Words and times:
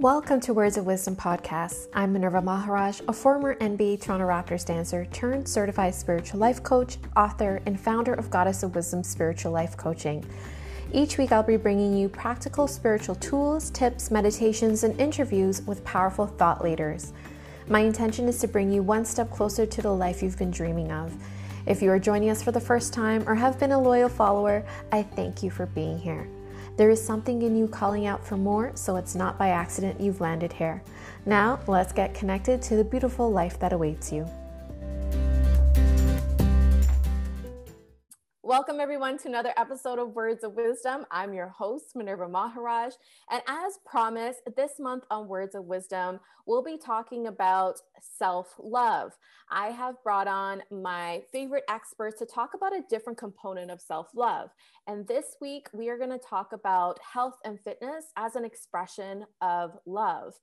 Welcome 0.00 0.40
to 0.40 0.54
Words 0.54 0.78
of 0.78 0.86
Wisdom 0.86 1.14
podcast. 1.14 1.88
I'm 1.92 2.14
Minerva 2.14 2.40
Maharaj, 2.40 3.02
a 3.06 3.12
former 3.12 3.56
NBA 3.56 4.00
Toronto 4.00 4.26
Raptors 4.26 4.64
dancer 4.64 5.04
turned 5.12 5.46
certified 5.46 5.94
spiritual 5.94 6.40
life 6.40 6.62
coach, 6.62 6.96
author, 7.18 7.60
and 7.66 7.78
founder 7.78 8.14
of 8.14 8.30
Goddess 8.30 8.62
of 8.62 8.74
Wisdom 8.74 9.04
Spiritual 9.04 9.52
Life 9.52 9.76
Coaching. 9.76 10.24
Each 10.94 11.18
week, 11.18 11.32
I'll 11.32 11.42
be 11.42 11.58
bringing 11.58 11.94
you 11.94 12.08
practical 12.08 12.66
spiritual 12.66 13.16
tools, 13.16 13.68
tips, 13.68 14.10
meditations, 14.10 14.84
and 14.84 14.98
interviews 14.98 15.60
with 15.66 15.84
powerful 15.84 16.26
thought 16.26 16.64
leaders. 16.64 17.12
My 17.68 17.80
intention 17.80 18.26
is 18.26 18.38
to 18.38 18.48
bring 18.48 18.72
you 18.72 18.82
one 18.82 19.04
step 19.04 19.30
closer 19.30 19.66
to 19.66 19.82
the 19.82 19.92
life 19.92 20.22
you've 20.22 20.38
been 20.38 20.50
dreaming 20.50 20.90
of. 20.92 21.14
If 21.66 21.82
you 21.82 21.90
are 21.90 21.98
joining 21.98 22.30
us 22.30 22.42
for 22.42 22.52
the 22.52 22.58
first 22.58 22.94
time 22.94 23.22
or 23.28 23.34
have 23.34 23.60
been 23.60 23.72
a 23.72 23.78
loyal 23.78 24.08
follower, 24.08 24.64
I 24.92 25.02
thank 25.02 25.42
you 25.42 25.50
for 25.50 25.66
being 25.66 25.98
here. 25.98 26.26
There 26.80 26.88
is 26.88 27.04
something 27.04 27.42
in 27.42 27.56
you 27.56 27.68
calling 27.68 28.06
out 28.06 28.26
for 28.26 28.38
more, 28.38 28.72
so 28.74 28.96
it's 28.96 29.14
not 29.14 29.36
by 29.36 29.50
accident 29.50 30.00
you've 30.00 30.22
landed 30.22 30.50
here. 30.50 30.82
Now, 31.26 31.60
let's 31.66 31.92
get 31.92 32.14
connected 32.14 32.62
to 32.62 32.76
the 32.76 32.84
beautiful 32.84 33.30
life 33.30 33.58
that 33.58 33.74
awaits 33.74 34.10
you. 34.10 34.26
Welcome, 38.50 38.80
everyone, 38.80 39.16
to 39.18 39.28
another 39.28 39.52
episode 39.56 40.00
of 40.00 40.16
Words 40.16 40.42
of 40.42 40.54
Wisdom. 40.54 41.06
I'm 41.12 41.32
your 41.32 41.50
host, 41.50 41.94
Minerva 41.94 42.28
Maharaj. 42.28 42.94
And 43.30 43.40
as 43.46 43.78
promised, 43.86 44.40
this 44.56 44.72
month 44.80 45.04
on 45.08 45.28
Words 45.28 45.54
of 45.54 45.66
Wisdom, 45.66 46.18
we'll 46.46 46.64
be 46.64 46.76
talking 46.76 47.28
about 47.28 47.78
self 48.00 48.56
love. 48.58 49.12
I 49.52 49.68
have 49.68 50.02
brought 50.02 50.26
on 50.26 50.62
my 50.68 51.22
favorite 51.30 51.62
experts 51.70 52.18
to 52.18 52.26
talk 52.26 52.54
about 52.54 52.74
a 52.74 52.82
different 52.90 53.20
component 53.20 53.70
of 53.70 53.80
self 53.80 54.08
love. 54.16 54.50
And 54.88 55.06
this 55.06 55.36
week, 55.40 55.68
we 55.72 55.88
are 55.88 55.96
going 55.96 56.10
to 56.10 56.18
talk 56.18 56.52
about 56.52 56.98
health 57.00 57.36
and 57.44 57.60
fitness 57.60 58.06
as 58.16 58.34
an 58.34 58.44
expression 58.44 59.26
of 59.40 59.78
love. 59.86 60.34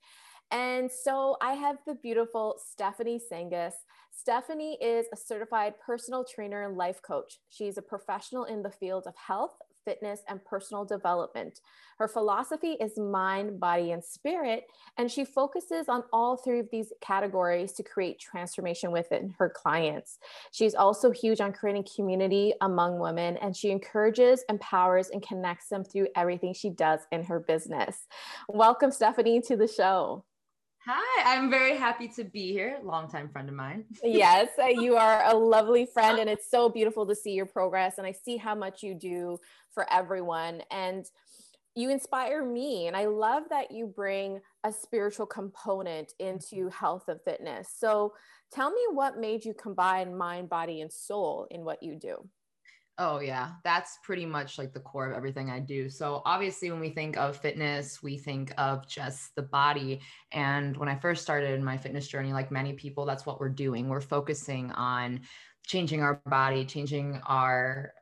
And 0.52 0.90
so 0.92 1.38
I 1.42 1.54
have 1.54 1.78
the 1.86 1.96
beautiful 1.96 2.58
Stefanie 2.58 3.20
Tsangas. 3.20 3.74
Stefanie 4.28 4.78
is 4.82 5.06
a 5.14 5.18
certified 5.18 5.74
personal 5.86 6.24
trainer 6.24 6.64
and 6.64 6.78
life 6.78 7.02
coach. 7.02 7.40
She's 7.50 7.78
a 7.78 7.82
professional 7.82 8.46
in 8.46 8.64
the 8.64 8.72
field 8.72 9.06
of 9.08 9.16
health, 9.16 9.52
fitness, 9.86 10.22
and 10.28 10.44
personal 10.44 10.84
development. 10.86 11.62
Her 11.98 12.08
philosophy 12.08 12.74
is 12.74 12.98
mind, 12.98 13.60
body, 13.60 13.92
and 13.92 14.04
spirit, 14.04 14.66
and 14.98 15.10
she 15.10 15.24
focuses 15.24 15.88
on 15.88 16.04
all 16.12 16.36
three 16.36 16.60
of 16.60 16.68
these 16.72 16.92
categories 17.00 17.74
to 17.74 17.84
create 17.84 18.20
transformation 18.20 18.92
within 18.92 19.34
her 19.38 19.50
clients. 19.50 20.20
She's 20.52 20.76
also 20.76 21.12
huge 21.12 21.40
on 21.40 21.54
creating 21.54 21.86
community 21.96 22.54
among 22.62 23.00
women, 23.00 23.38
and 23.38 23.56
she 23.56 23.72
encourages, 23.72 24.44
empowers, 24.50 25.10
and 25.10 25.26
connects 25.26 25.70
them 25.70 25.84
through 25.84 26.08
everything 26.16 26.54
she 26.54 26.70
does 26.70 27.02
in 27.12 27.24
her 27.24 27.40
business. 27.40 28.08
Welcome, 28.50 28.92
Stefanie, 28.92 29.46
to 29.48 29.56
the 29.56 29.68
show. 29.68 30.26
Hi, 30.90 31.36
I'm 31.36 31.50
very 31.50 31.76
happy 31.76 32.08
to 32.16 32.24
be 32.24 32.54
here. 32.54 32.80
Longtime 32.82 33.28
friend 33.28 33.50
of 33.50 33.56
mine. 33.56 33.84
yes, 34.04 34.48
uh, 34.58 34.68
you 34.68 34.96
are 34.96 35.22
a 35.26 35.36
lovely 35.36 35.86
friend, 35.86 36.18
and 36.18 36.30
it's 36.30 36.50
so 36.50 36.70
beautiful 36.70 37.06
to 37.08 37.14
see 37.14 37.32
your 37.32 37.46
progress. 37.46 37.98
And 37.98 38.08
I 38.08 38.14
see 38.14 38.38
how 38.38 38.56
much 38.56 38.84
you 38.84 38.96
do 38.96 39.38
for 39.74 39.86
everyone. 39.92 40.62
And 40.72 41.06
you 41.76 41.90
inspire 41.90 42.46
me. 42.46 42.88
And 42.88 42.96
I 42.96 43.08
love 43.08 43.44
that 43.50 43.70
you 43.70 43.86
bring 43.86 44.40
a 44.64 44.72
spiritual 44.72 45.26
component 45.26 46.14
into 46.20 46.70
health 46.70 47.10
and 47.10 47.20
fitness. 47.22 47.68
So 47.78 48.14
tell 48.54 48.72
me 48.72 48.82
what 48.94 49.20
made 49.20 49.44
you 49.44 49.54
combine 49.54 50.18
mind, 50.18 50.48
body, 50.48 50.80
and 50.80 50.92
soul 50.92 51.48
in 51.52 51.66
what 51.66 51.84
you 51.84 51.98
do. 52.00 52.30
Oh, 53.00 53.20
yeah. 53.20 53.52
That's 53.64 54.00
pretty 54.04 54.26
much 54.26 54.58
like 54.58 54.74
the 54.74 54.80
core 54.80 55.08
of 55.12 55.16
everything 55.16 55.52
I 55.52 55.60
do. 55.60 55.88
So, 55.88 56.24
obviously, 56.26 56.72
when 56.72 56.80
we 56.80 56.90
think 56.90 57.16
of 57.16 57.38
fitness, 57.38 58.02
we 58.02 58.18
think 58.18 58.52
of 58.58 58.88
just 58.88 59.36
the 59.36 59.44
body. 59.44 60.02
And 60.32 60.76
when 60.78 60.90
I 60.90 60.96
first 60.96 61.22
started 61.22 61.52
in 61.52 61.64
my 61.64 61.78
fitness 61.78 62.08
journey, 62.08 62.34
like 62.34 62.50
many 62.50 62.74
people, 62.74 63.06
that's 63.06 63.26
what 63.26 63.40
we're 63.40 63.50
doing. 63.50 63.88
We're 63.88 64.02
focusing 64.02 64.72
on 64.72 65.22
changing 65.64 66.02
our 66.02 66.20
body, 66.26 66.66
changing 66.66 67.22
our, 67.28 67.94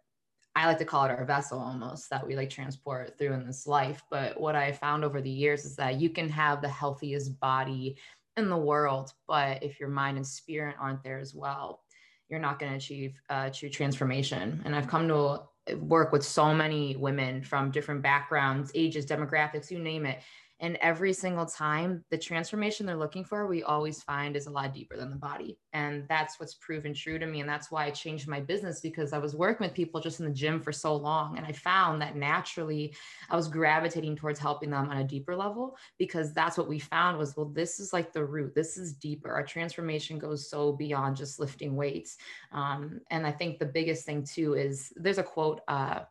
I 0.56 0.66
like 0.66 0.78
to 0.78 0.86
call 0.86 1.04
it 1.06 1.12
our 1.12 1.26
vessel 1.26 1.60
almost 1.60 2.10
that 2.12 2.26
we 2.26 2.38
like 2.38 2.50
transport 2.50 3.18
through 3.18 3.34
in 3.34 3.46
this 3.46 3.68
life. 3.68 4.02
But 4.10 4.40
what 4.40 4.56
I 4.56 4.72
found 4.72 5.04
over 5.04 5.20
the 5.20 5.30
years 5.30 5.66
is 5.66 5.76
that 5.76 6.00
you 6.00 6.10
can 6.10 6.30
have 6.30 6.62
the 6.62 6.70
healthiest 6.70 7.38
body 7.42 7.98
in 8.38 8.50
the 8.50 8.58
world, 8.58 9.14
but 9.28 9.64
if 9.64 9.80
your 9.80 9.90
mind 9.90 10.18
and 10.18 10.28
spirit 10.28 10.76
aren't 10.80 11.04
there 11.04 11.20
as 11.20 11.34
well, 11.34 11.85
you're 12.30 12.40
not 12.40 12.60
going 12.60 12.72
to 12.72 12.78
achieve 12.78 13.20
uh, 13.30 13.50
true 13.50 13.70
transformation. 13.70 14.62
And 14.66 14.76
I've 14.76 14.88
come 14.88 15.08
to 15.08 15.42
work 15.78 16.12
with 16.12 16.24
so 16.24 16.54
many 16.54 16.96
women 16.96 17.42
from 17.42 17.72
different 17.72 18.02
backgrounds, 18.02 18.72
ages, 18.76 19.06
demographics, 19.06 19.72
you 19.72 19.80
name 19.80 20.06
it. 20.06 20.20
And 20.62 20.78
every 20.78 21.12
single 21.12 21.46
time, 21.46 22.06
the 22.10 22.18
transformation 22.18 22.86
they're 22.86 22.96
looking 22.96 23.26
for, 23.26 23.46
we 23.46 23.64
always 23.64 24.02
find 24.04 24.36
is 24.36 24.48
a 24.48 24.52
lot 24.52 24.74
deeper 24.74 24.96
than 24.96 25.10
the 25.10 25.16
body. 25.18 25.58
And 25.74 26.06
that's 26.08 26.40
what's 26.40 26.54
proven 26.56 26.94
true 26.94 27.20
to 27.20 27.26
me. 27.26 27.42
And 27.42 27.50
that's 27.50 27.72
why 27.72 27.86
I 27.86 27.92
changed 27.92 28.28
my 28.28 28.40
business 28.40 28.80
because 28.80 29.12
I 29.12 29.18
was 29.18 29.36
working 29.36 29.68
with 29.68 29.76
people 29.76 30.00
just 30.00 30.22
in 30.22 30.26
the 30.26 30.32
gym 30.32 30.62
for 30.62 30.72
so 30.72 30.96
long. 30.96 31.38
And 31.38 31.46
I 31.46 31.52
found 31.52 32.02
that 32.02 32.16
naturally 32.16 32.96
I 33.30 33.36
was 33.36 33.50
gravitating 33.50 34.16
towards 34.16 34.40
helping 34.40 34.70
them 34.70 34.90
on 34.90 34.98
a 34.98 35.04
deeper 35.04 35.36
level 35.36 35.76
because 36.00 36.34
that's 36.34 36.58
what 36.58 36.70
we 36.70 36.80
found 36.80 37.18
was, 37.18 37.36
well, 37.36 37.48
this 37.48 37.80
is 37.80 37.92
like 37.92 38.14
the 38.14 38.24
root, 38.24 38.56
this 38.56 38.78
is 38.78 38.94
deeper. 38.94 39.32
Our 39.32 39.44
transformation 39.44 40.18
goes 40.18 40.50
so 40.50 40.72
beyond 40.72 41.18
just 41.18 41.40
lifting 41.40 41.76
weights. 41.76 42.16
Um, 42.54 43.02
and 43.12 43.28
I 43.28 43.32
think 43.32 43.60
the 43.60 43.66
biggest 43.66 44.06
thing 44.06 44.24
too 44.24 44.54
is 44.54 44.94
there's 44.96 45.18
a 45.18 45.24
quote, 45.24 45.62
uh, 45.68 46.02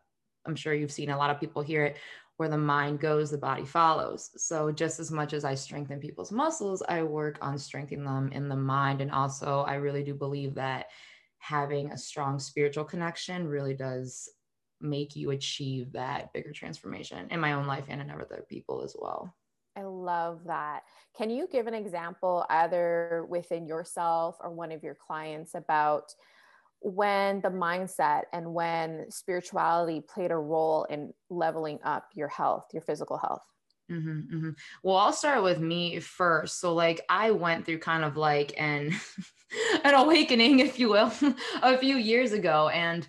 I'm 0.47 0.57
sure 0.57 0.75
you've 0.75 0.93
seen 0.93 1.11
a 1.11 1.17
lot 1.17 1.31
of 1.31 1.41
people 1.41 1.63
hear 1.63 1.85
it 1.87 1.97
where 2.37 2.49
the 2.49 2.59
mind 2.59 3.01
goes, 3.01 3.31
the 3.31 3.39
body 3.39 3.65
follows. 3.65 4.31
So, 4.37 4.73
just 4.73 4.99
as 4.99 5.11
much 5.11 5.33
as 5.33 5.45
I 5.45 5.55
strengthen 5.55 6.01
people's 6.01 6.33
muscles, 6.33 6.83
I 6.89 7.03
work 7.03 7.39
on 7.41 7.59
strengthening 7.59 8.05
them 8.05 8.31
in 8.33 8.49
the 8.49 8.57
mind. 8.57 9.01
And 9.01 9.11
also, 9.11 9.61
I 9.61 9.75
really 9.75 10.03
do 10.03 10.15
believe 10.15 10.55
that 10.55 10.87
having 11.39 11.93
a 11.93 11.99
strong 11.99 12.39
spiritual 12.39 12.85
connection 12.85 13.47
really 13.47 13.75
does 13.75 14.29
make 14.81 15.15
you 15.15 15.31
achieve 15.31 15.93
that 15.93 16.33
bigger 16.33 16.53
transformation 16.53 17.27
in 17.31 17.41
my 17.41 17.53
own 17.53 17.67
life 17.67 17.85
and 17.89 18.01
in 18.01 18.11
other 18.11 18.45
people 18.49 18.83
as 18.83 18.97
well. 18.99 19.35
I 19.77 19.83
love 19.83 20.41
that. 20.47 20.83
Can 21.17 21.31
you 21.31 21.49
give 21.51 21.67
an 21.67 21.75
example, 21.75 22.47
either 22.49 23.27
within 23.29 23.67
yourself 23.67 24.37
or 24.41 24.51
one 24.51 24.71
of 24.71 24.83
your 24.83 24.95
clients, 24.95 25.55
about 25.55 26.15
when 26.85 27.41
the 27.41 27.49
mindset 27.49 28.25
and 28.33 28.53
when 28.53 29.11
spirituality 29.11 30.03
played 30.03 30.31
a 30.31 30.37
role 30.37 30.85
in 30.85 31.15
leveling 31.31 31.79
up 31.83 32.11
your 32.15 32.29
health, 32.29 32.67
your 32.75 32.83
physical 32.83 33.17
health? 33.17 33.43
Mm-hmm, 33.91 34.37
mm-hmm. 34.37 34.51
Well, 34.83 34.97
I'll 34.97 35.13
start 35.13 35.43
with 35.43 35.61
me 35.61 35.99
first. 36.01 36.61
So, 36.61 36.75
like, 36.75 37.01
I 37.09 37.31
went 37.31 37.65
through 37.65 37.79
kind 37.79 38.05
of 38.05 38.17
like 38.17 38.55
an 38.59 38.95
an 39.85 39.95
awakening, 39.95 40.61
if 40.61 40.79
you 40.79 40.91
will, 40.91 41.13
a 41.63 41.79
few 41.79 41.97
years 41.97 42.33
ago, 42.33 42.69
and 42.69 43.07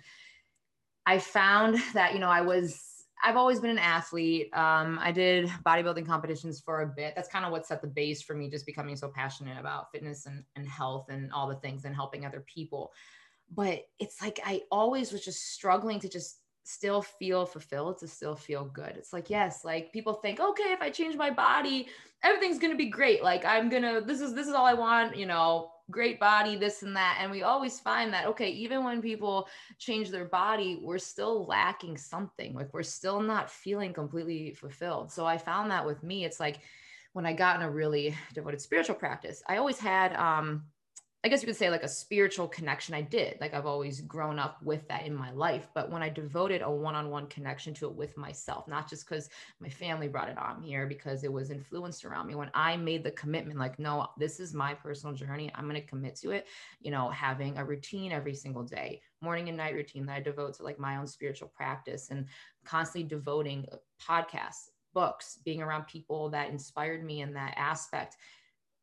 I 1.04 1.18
found 1.18 1.78
that 1.94 2.14
you 2.14 2.18
know 2.18 2.28
I 2.28 2.40
was 2.40 2.82
I've 3.22 3.36
always 3.36 3.60
been 3.60 3.70
an 3.70 3.78
athlete. 3.78 4.48
Um, 4.56 4.98
I 5.02 5.12
did 5.12 5.48
bodybuilding 5.66 6.06
competitions 6.06 6.60
for 6.60 6.82
a 6.82 6.86
bit. 6.86 7.14
That's 7.14 7.28
kind 7.28 7.44
of 7.44 7.52
what 7.52 7.66
set 7.66 7.80
the 7.82 7.88
base 7.88 8.22
for 8.22 8.34
me, 8.34 8.48
just 8.48 8.66
becoming 8.66 8.96
so 8.96 9.08
passionate 9.08 9.58
about 9.58 9.90
fitness 9.92 10.26
and, 10.26 10.44
and 10.54 10.68
health 10.68 11.06
and 11.08 11.32
all 11.32 11.48
the 11.48 11.56
things 11.56 11.84
and 11.84 11.94
helping 11.94 12.24
other 12.24 12.44
people 12.46 12.92
but 13.54 13.86
it's 13.98 14.20
like 14.22 14.40
I 14.44 14.62
always 14.70 15.12
was 15.12 15.24
just 15.24 15.52
struggling 15.52 16.00
to 16.00 16.08
just 16.08 16.40
still 16.66 17.00
feel 17.00 17.46
fulfilled 17.46 17.98
to 17.98 18.08
still 18.08 18.34
feel 18.34 18.64
good. 18.64 18.94
It's 18.96 19.12
like, 19.12 19.30
yes, 19.30 19.64
like 19.64 19.92
people 19.92 20.14
think, 20.14 20.40
okay, 20.40 20.72
if 20.72 20.82
I 20.82 20.90
change 20.90 21.16
my 21.16 21.30
body, 21.30 21.86
everything's 22.24 22.58
to 22.72 22.76
be 22.76 22.86
great. 22.90 23.22
Like 23.22 23.44
I'm 23.44 23.70
to 23.70 24.02
this 24.04 24.20
is 24.20 24.34
this 24.34 24.48
is 24.48 24.54
all 24.54 24.66
I 24.66 24.74
want, 24.74 25.16
you 25.16 25.26
know, 25.26 25.70
great 25.90 26.18
body, 26.18 26.56
this 26.56 26.82
and 26.82 26.96
that. 26.96 27.18
And 27.20 27.30
we 27.30 27.44
always 27.44 27.78
find 27.78 28.12
that 28.12 28.26
okay, 28.26 28.50
even 28.50 28.84
when 28.84 29.00
people 29.00 29.48
change 29.78 30.10
their 30.10 30.24
body, 30.24 30.80
we're 30.82 30.98
still 30.98 31.46
lacking 31.46 31.96
something. 31.96 32.52
Like 32.52 32.74
we're 32.74 32.82
still 32.82 33.20
not 33.20 33.50
feeling 33.50 33.92
completely 33.92 34.52
fulfilled. 34.54 35.12
So 35.12 35.24
I 35.24 35.38
found 35.38 35.70
that 35.70 35.86
with 35.86 36.02
me, 36.02 36.24
it's 36.24 36.40
like 36.40 36.58
when 37.12 37.26
I 37.26 37.32
got 37.32 37.56
in 37.56 37.62
a 37.62 37.70
really 37.70 38.14
devoted 38.34 38.60
spiritual 38.60 38.96
practice, 38.96 39.42
I 39.48 39.58
always 39.58 39.78
had 39.78 40.14
um 40.16 40.64
I 41.26 41.28
guess 41.28 41.42
you 41.42 41.48
could 41.48 41.56
say 41.56 41.70
like 41.70 41.82
a 41.82 41.88
spiritual 41.88 42.46
connection 42.46 42.94
I 42.94 43.00
did. 43.00 43.38
Like 43.40 43.52
I've 43.52 43.66
always 43.66 44.00
grown 44.00 44.38
up 44.38 44.62
with 44.62 44.86
that 44.86 45.04
in 45.04 45.12
my 45.12 45.32
life. 45.32 45.66
But 45.74 45.90
when 45.90 46.00
I 46.00 46.08
devoted 46.08 46.62
a 46.62 46.70
one 46.70 46.94
on 46.94 47.10
one 47.10 47.26
connection 47.26 47.74
to 47.74 47.86
it 47.86 47.96
with 47.96 48.16
myself, 48.16 48.68
not 48.68 48.88
just 48.88 49.08
because 49.08 49.28
my 49.58 49.68
family 49.68 50.06
brought 50.06 50.28
it 50.28 50.38
on 50.38 50.62
here, 50.62 50.86
because 50.86 51.24
it 51.24 51.32
was 51.32 51.50
influenced 51.50 52.04
around 52.04 52.28
me, 52.28 52.36
when 52.36 52.52
I 52.54 52.76
made 52.76 53.02
the 53.02 53.10
commitment, 53.10 53.58
like, 53.58 53.76
no, 53.80 54.06
this 54.16 54.38
is 54.38 54.54
my 54.54 54.72
personal 54.72 55.16
journey, 55.16 55.50
I'm 55.52 55.68
going 55.68 55.74
to 55.74 55.88
commit 55.88 56.14
to 56.20 56.30
it, 56.30 56.46
you 56.80 56.92
know, 56.92 57.10
having 57.10 57.58
a 57.58 57.64
routine 57.64 58.12
every 58.12 58.36
single 58.36 58.62
day, 58.62 59.00
morning 59.20 59.48
and 59.48 59.56
night 59.56 59.74
routine 59.74 60.06
that 60.06 60.18
I 60.18 60.20
devote 60.20 60.54
to 60.58 60.62
like 60.62 60.78
my 60.78 60.96
own 60.96 61.08
spiritual 61.08 61.48
practice 61.48 62.10
and 62.10 62.26
constantly 62.64 63.08
devoting 63.08 63.66
uh, 63.72 63.78
podcasts, 64.00 64.68
books, 64.94 65.40
being 65.44 65.60
around 65.60 65.88
people 65.88 66.30
that 66.30 66.50
inspired 66.50 67.02
me 67.02 67.22
in 67.22 67.34
that 67.34 67.54
aspect 67.56 68.16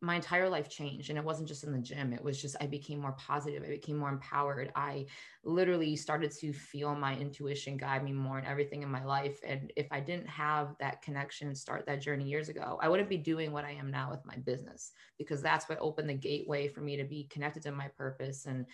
my 0.04 0.16
entire 0.16 0.50
life 0.50 0.70
changed 0.70 1.10
and 1.10 1.18
it 1.18 1.24
wasn't 1.24 1.48
just 1.48 1.64
in 1.64 1.72
the 1.72 1.80
gym 1.80 2.12
it 2.12 2.22
was 2.22 2.40
just 2.42 2.58
i 2.60 2.68
became 2.68 3.00
more 3.00 3.14
positive 3.14 3.64
i 3.64 3.70
became 3.70 3.98
more 3.98 4.10
empowered 4.10 4.70
i 4.76 5.06
literally 5.46 5.96
started 5.96 6.30
to 6.30 6.52
feel 6.52 6.94
my 6.94 7.16
intuition 7.16 7.78
guide 7.78 8.04
me 8.04 8.12
more 8.12 8.38
in 8.38 8.46
everything 8.46 8.84
in 8.84 8.90
my 8.92 9.04
life 9.04 9.40
and 9.48 9.72
if 9.78 9.88
i 9.92 10.02
didn't 10.02 10.28
have 10.28 10.76
that 10.80 11.02
connection 11.02 11.48
and 11.48 11.58
start 11.58 11.86
that 11.86 12.02
journey 12.02 12.26
years 12.26 12.50
ago 12.50 12.78
i 12.82 12.90
wouldn't 12.90 13.10
be 13.10 13.18
doing 13.18 13.54
what 13.54 13.64
i 13.64 13.72
am 13.72 13.90
now 13.90 14.12
with 14.12 14.26
my 14.26 14.36
business 14.38 14.92
because 15.18 15.42
that's 15.42 15.70
what 15.70 15.78
opened 15.80 16.10
the 16.10 16.14
gateway 16.14 16.68
for 16.68 16.82
me 16.82 16.98
to 16.98 17.06
be 17.06 17.24
connected 17.32 17.64
to 17.64 17.72
my 17.72 17.88
purpose 17.88 18.46
and 18.46 18.66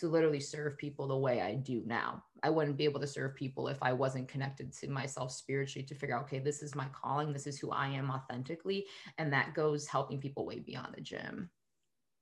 to 0.00 0.08
literally 0.08 0.40
serve 0.40 0.78
people 0.78 1.08
the 1.08 1.16
way 1.16 1.42
I 1.42 1.54
do 1.56 1.82
now. 1.84 2.24
I 2.42 2.50
wouldn't 2.50 2.76
be 2.76 2.84
able 2.84 3.00
to 3.00 3.06
serve 3.06 3.34
people 3.34 3.68
if 3.68 3.78
I 3.82 3.92
wasn't 3.92 4.28
connected 4.28 4.72
to 4.74 4.88
myself 4.88 5.32
spiritually 5.32 5.86
to 5.86 5.94
figure 5.94 6.16
out, 6.16 6.24
okay, 6.24 6.38
this 6.38 6.62
is 6.62 6.74
my 6.74 6.86
calling, 6.92 7.32
this 7.32 7.46
is 7.46 7.58
who 7.58 7.70
I 7.70 7.88
am 7.88 8.10
authentically. 8.10 8.86
And 9.18 9.32
that 9.32 9.54
goes 9.54 9.86
helping 9.86 10.20
people 10.20 10.46
way 10.46 10.60
beyond 10.60 10.94
the 10.94 11.00
gym. 11.00 11.50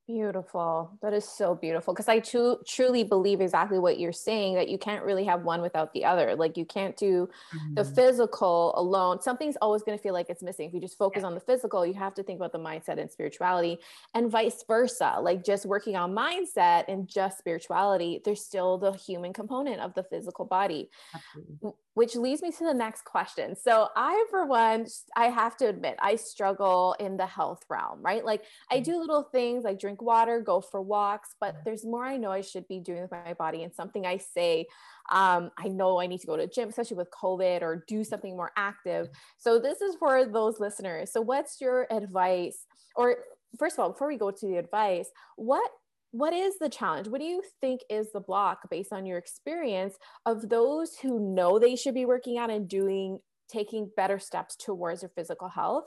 Beautiful. 0.09 0.99
That 1.03 1.13
is 1.13 1.29
so 1.29 1.55
beautiful 1.55 1.93
because 1.93 2.09
I 2.09 2.21
tru- 2.21 2.57
truly 2.67 3.05
believe 3.05 3.43
exactly 3.43 3.79
what 3.79 4.01
you're 4.01 4.11
saying 4.11 4.55
that 4.55 4.71
you 4.71 4.79
can't 4.79 5.05
really 5.05 5.25
have 5.25 5.43
one 5.43 5.61
without 5.61 5.93
the 5.93 6.07
other. 6.07 6.35
Like 6.35 6.57
you 6.57 6.65
can't 6.65 6.97
do 6.97 7.29
mm-hmm. 7.55 7.75
the 7.75 7.85
physical 7.85 8.73
alone. 8.79 9.21
Something's 9.21 9.59
always 9.61 9.83
going 9.83 9.99
to 9.99 10.03
feel 10.03 10.15
like 10.15 10.31
it's 10.31 10.43
missing. 10.43 10.67
If 10.67 10.73
you 10.73 10.81
just 10.81 10.97
focus 10.97 11.21
yeah. 11.21 11.27
on 11.27 11.35
the 11.35 11.41
physical, 11.41 11.85
you 11.85 11.93
have 11.93 12.15
to 12.15 12.23
think 12.23 12.39
about 12.39 12.53
the 12.53 12.59
mindset 12.59 12.99
and 12.99 13.11
spirituality 13.11 13.81
and 14.15 14.31
vice 14.31 14.65
versa. 14.67 15.19
Like 15.21 15.45
just 15.45 15.67
working 15.67 15.95
on 15.95 16.15
mindset 16.15 16.85
and 16.89 17.07
just 17.07 17.37
spirituality, 17.37 18.23
there's 18.25 18.43
still 18.43 18.79
the 18.79 18.93
human 18.93 19.35
component 19.35 19.83
of 19.83 19.93
the 19.93 20.05
physical 20.05 20.47
body. 20.47 20.89
Absolutely 21.15 21.75
which 21.99 22.15
leads 22.15 22.43
me 22.43 22.53
to 22.53 22.63
the 22.63 22.73
next 22.73 23.05
question. 23.05 23.57
So, 23.57 23.89
I, 23.97 24.25
for 24.31 24.47
one, 24.47 24.87
I 25.17 25.31
have 25.31 25.57
to 25.57 25.67
admit, 25.67 25.97
I 25.99 26.15
struggle 26.15 26.95
in 27.01 27.17
the 27.17 27.27
health 27.27 27.65
realm, 27.69 27.99
right? 28.03 28.25
Like, 28.25 28.45
I 28.71 28.77
mm-hmm. 28.77 28.85
do 28.85 29.01
little 29.01 29.25
things 29.25 29.65
like 29.65 29.81
drink 29.81 29.98
water, 30.03 30.41
go 30.41 30.61
for 30.61 30.81
walks, 30.81 31.35
but 31.41 31.57
there's 31.65 31.85
more 31.85 32.05
I 32.05 32.17
know 32.17 32.31
I 32.31 32.41
should 32.41 32.67
be 32.69 32.81
doing 32.81 33.03
with 33.03 33.11
my 33.11 33.35
body. 33.35 33.63
And 33.63 33.75
something 33.75 34.07
I 34.07 34.19
say, 34.19 34.67
um, 35.11 35.51
I 35.59 35.69
know 35.69 36.01
I 36.01 36.07
need 36.07 36.21
to 36.21 36.27
go 36.27 36.37
to 36.37 36.43
the 36.43 36.49
gym, 36.49 36.69
especially 36.69 36.97
with 36.97 37.11
COVID, 37.11 37.63
or 37.63 37.85
do 37.87 38.05
something 38.05 38.37
more 38.37 38.53
active. 38.57 39.09
So, 39.39 39.59
this 39.59 39.81
is 39.81 39.97
for 39.97 40.27
those 40.27 40.61
listeners. 40.61 41.13
So, 41.13 41.21
what's 41.21 41.61
your 41.61 41.87
advice? 41.91 42.67
Or, 42.97 43.17
first 43.59 43.77
of 43.77 43.81
all, 43.81 43.91
before 43.91 44.09
we 44.09 44.17
go 44.17 44.31
to 44.31 44.47
the 44.47 44.57
advice, 44.57 45.09
what 45.37 45.71
what 46.11 46.33
is 46.33 46.59
the 46.59 46.69
challenge? 46.69 47.09
What 47.09 47.21
do 47.21 47.27
you 47.27 47.43
think 47.61 47.83
is 47.91 48.13
the 48.13 48.21
block 48.21 48.71
based 48.71 48.93
on 48.93 49.05
your 49.05 49.19
experience 49.19 49.97
of 50.25 50.49
those 50.49 50.97
who 50.97 51.21
know 51.35 51.59
they 51.59 51.77
should 51.77 51.95
be 51.95 52.07
working 52.07 52.39
out 52.39 52.51
and 52.51 52.67
doing, 52.67 53.19
taking 53.49 53.91
better 53.95 54.19
steps 54.19 54.57
towards 54.57 55.01
their 55.01 55.11
physical 55.11 55.49
health, 55.49 55.85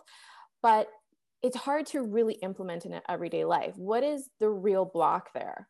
but 0.62 0.88
it's 1.44 1.58
hard 1.58 1.86
to 1.88 2.02
really 2.02 2.36
implement 2.36 2.86
in 2.86 2.94
an 2.94 3.02
everyday 3.10 3.46
life? 3.46 3.76
What 3.78 4.04
is 4.04 4.30
the 4.40 4.50
real 4.50 4.86
block 4.86 5.34
there? 5.34 5.68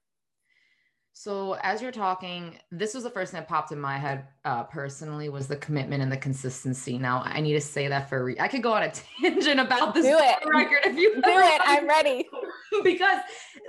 So 1.14 1.54
as 1.62 1.82
you're 1.82 1.92
talking, 1.92 2.58
this 2.72 2.94
was 2.94 3.04
the 3.04 3.10
first 3.10 3.32
thing 3.32 3.42
that 3.42 3.48
popped 3.48 3.72
in 3.72 3.80
my 3.80 3.98
head 3.98 4.28
uh, 4.46 4.64
personally 4.64 5.28
was 5.30 5.48
the 5.48 5.58
commitment 5.58 6.02
and 6.02 6.12
the 6.12 6.18
consistency. 6.18 6.98
Now 6.98 7.22
I 7.26 7.42
need 7.42 7.54
to 7.54 7.62
say 7.62 7.88
that 7.90 8.10
for 8.10 8.24
re- 8.24 8.40
I 8.40 8.48
could 8.48 8.64
go 8.64 8.74
on 8.74 8.84
a 8.84 8.92
tangent 9.22 9.60
about 9.60 9.94
this 9.94 10.06
Do 10.06 10.18
it. 10.18 10.36
record 10.46 10.80
if 10.86 10.98
you 10.98 11.16
do 11.16 11.22
it. 11.26 11.62
I'm 11.66 11.88
ready 11.88 12.28
because 12.84 13.20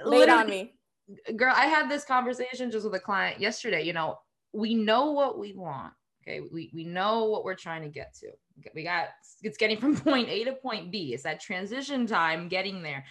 late 0.05 0.29
on 0.29 0.49
me, 0.49 0.75
girl. 1.35 1.53
I 1.55 1.67
had 1.67 1.91
this 1.91 2.05
conversation 2.05 2.71
just 2.71 2.85
with 2.85 2.95
a 2.95 3.01
client 3.01 3.41
yesterday. 3.41 3.83
You 3.83 3.93
know, 3.93 4.19
we 4.53 4.75
know 4.75 5.11
what 5.11 5.39
we 5.39 5.53
want. 5.53 5.93
Okay, 6.23 6.41
we 6.41 6.71
we 6.73 6.85
know 6.85 7.25
what 7.25 7.45
we're 7.45 7.57
trying 7.57 7.83
to 7.83 7.89
get 7.89 8.15
to. 8.21 8.29
We 8.75 8.83
got 8.83 9.09
it's 9.43 9.57
getting 9.59 9.79
from 9.79 9.97
point 10.01 10.29
A 10.29 10.45
to 10.45 10.53
point 10.53 10.91
B. 10.91 11.13
It's 11.15 11.23
that 11.25 11.41
transition 11.41 12.07
time 12.07 12.49
getting 12.49 12.83
there. 12.83 13.05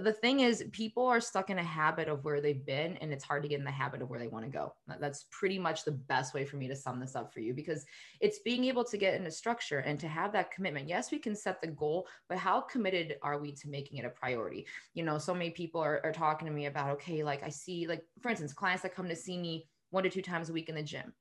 The 0.00 0.14
thing 0.14 0.40
is 0.40 0.64
people 0.72 1.06
are 1.06 1.20
stuck 1.20 1.50
in 1.50 1.58
a 1.58 1.62
habit 1.62 2.08
of 2.08 2.24
where 2.24 2.40
they've 2.40 2.64
been 2.64 2.96
and 2.96 3.12
it's 3.12 3.22
hard 3.22 3.42
to 3.42 3.48
get 3.50 3.58
in 3.58 3.66
the 3.66 3.70
habit 3.70 4.00
of 4.00 4.08
where 4.08 4.18
they 4.18 4.28
want 4.28 4.46
to 4.46 4.50
go 4.50 4.72
that's 4.98 5.26
pretty 5.30 5.58
much 5.58 5.84
the 5.84 5.92
best 5.92 6.32
way 6.32 6.46
for 6.46 6.56
me 6.56 6.66
to 6.68 6.74
sum 6.74 6.98
this 6.98 7.14
up 7.14 7.34
for 7.34 7.40
you 7.40 7.52
because 7.52 7.84
it's 8.18 8.38
being 8.38 8.64
able 8.64 8.82
to 8.82 8.96
get 8.96 9.12
into 9.12 9.30
structure 9.30 9.80
and 9.80 10.00
to 10.00 10.08
have 10.08 10.32
that 10.32 10.50
commitment. 10.50 10.88
Yes 10.88 11.12
we 11.12 11.18
can 11.18 11.36
set 11.36 11.60
the 11.60 11.66
goal 11.66 12.08
but 12.30 12.38
how 12.38 12.62
committed 12.62 13.16
are 13.20 13.38
we 13.38 13.52
to 13.52 13.68
making 13.68 13.98
it 13.98 14.06
a 14.06 14.08
priority? 14.08 14.66
You 14.94 15.04
know 15.04 15.18
so 15.18 15.34
many 15.34 15.50
people 15.50 15.82
are, 15.82 16.00
are 16.02 16.12
talking 16.12 16.48
to 16.48 16.54
me 16.54 16.64
about 16.64 16.90
okay 16.92 17.22
like 17.22 17.42
i 17.42 17.50
see 17.50 17.86
like 17.86 18.02
for 18.22 18.30
instance 18.30 18.54
clients 18.54 18.82
that 18.84 18.94
come 18.94 19.08
to 19.10 19.14
see 19.14 19.36
me 19.36 19.68
one 19.90 20.02
to 20.02 20.10
two 20.10 20.22
times 20.22 20.48
a 20.48 20.52
week 20.52 20.70
in 20.70 20.74
the 20.74 20.82
gym 20.82 21.12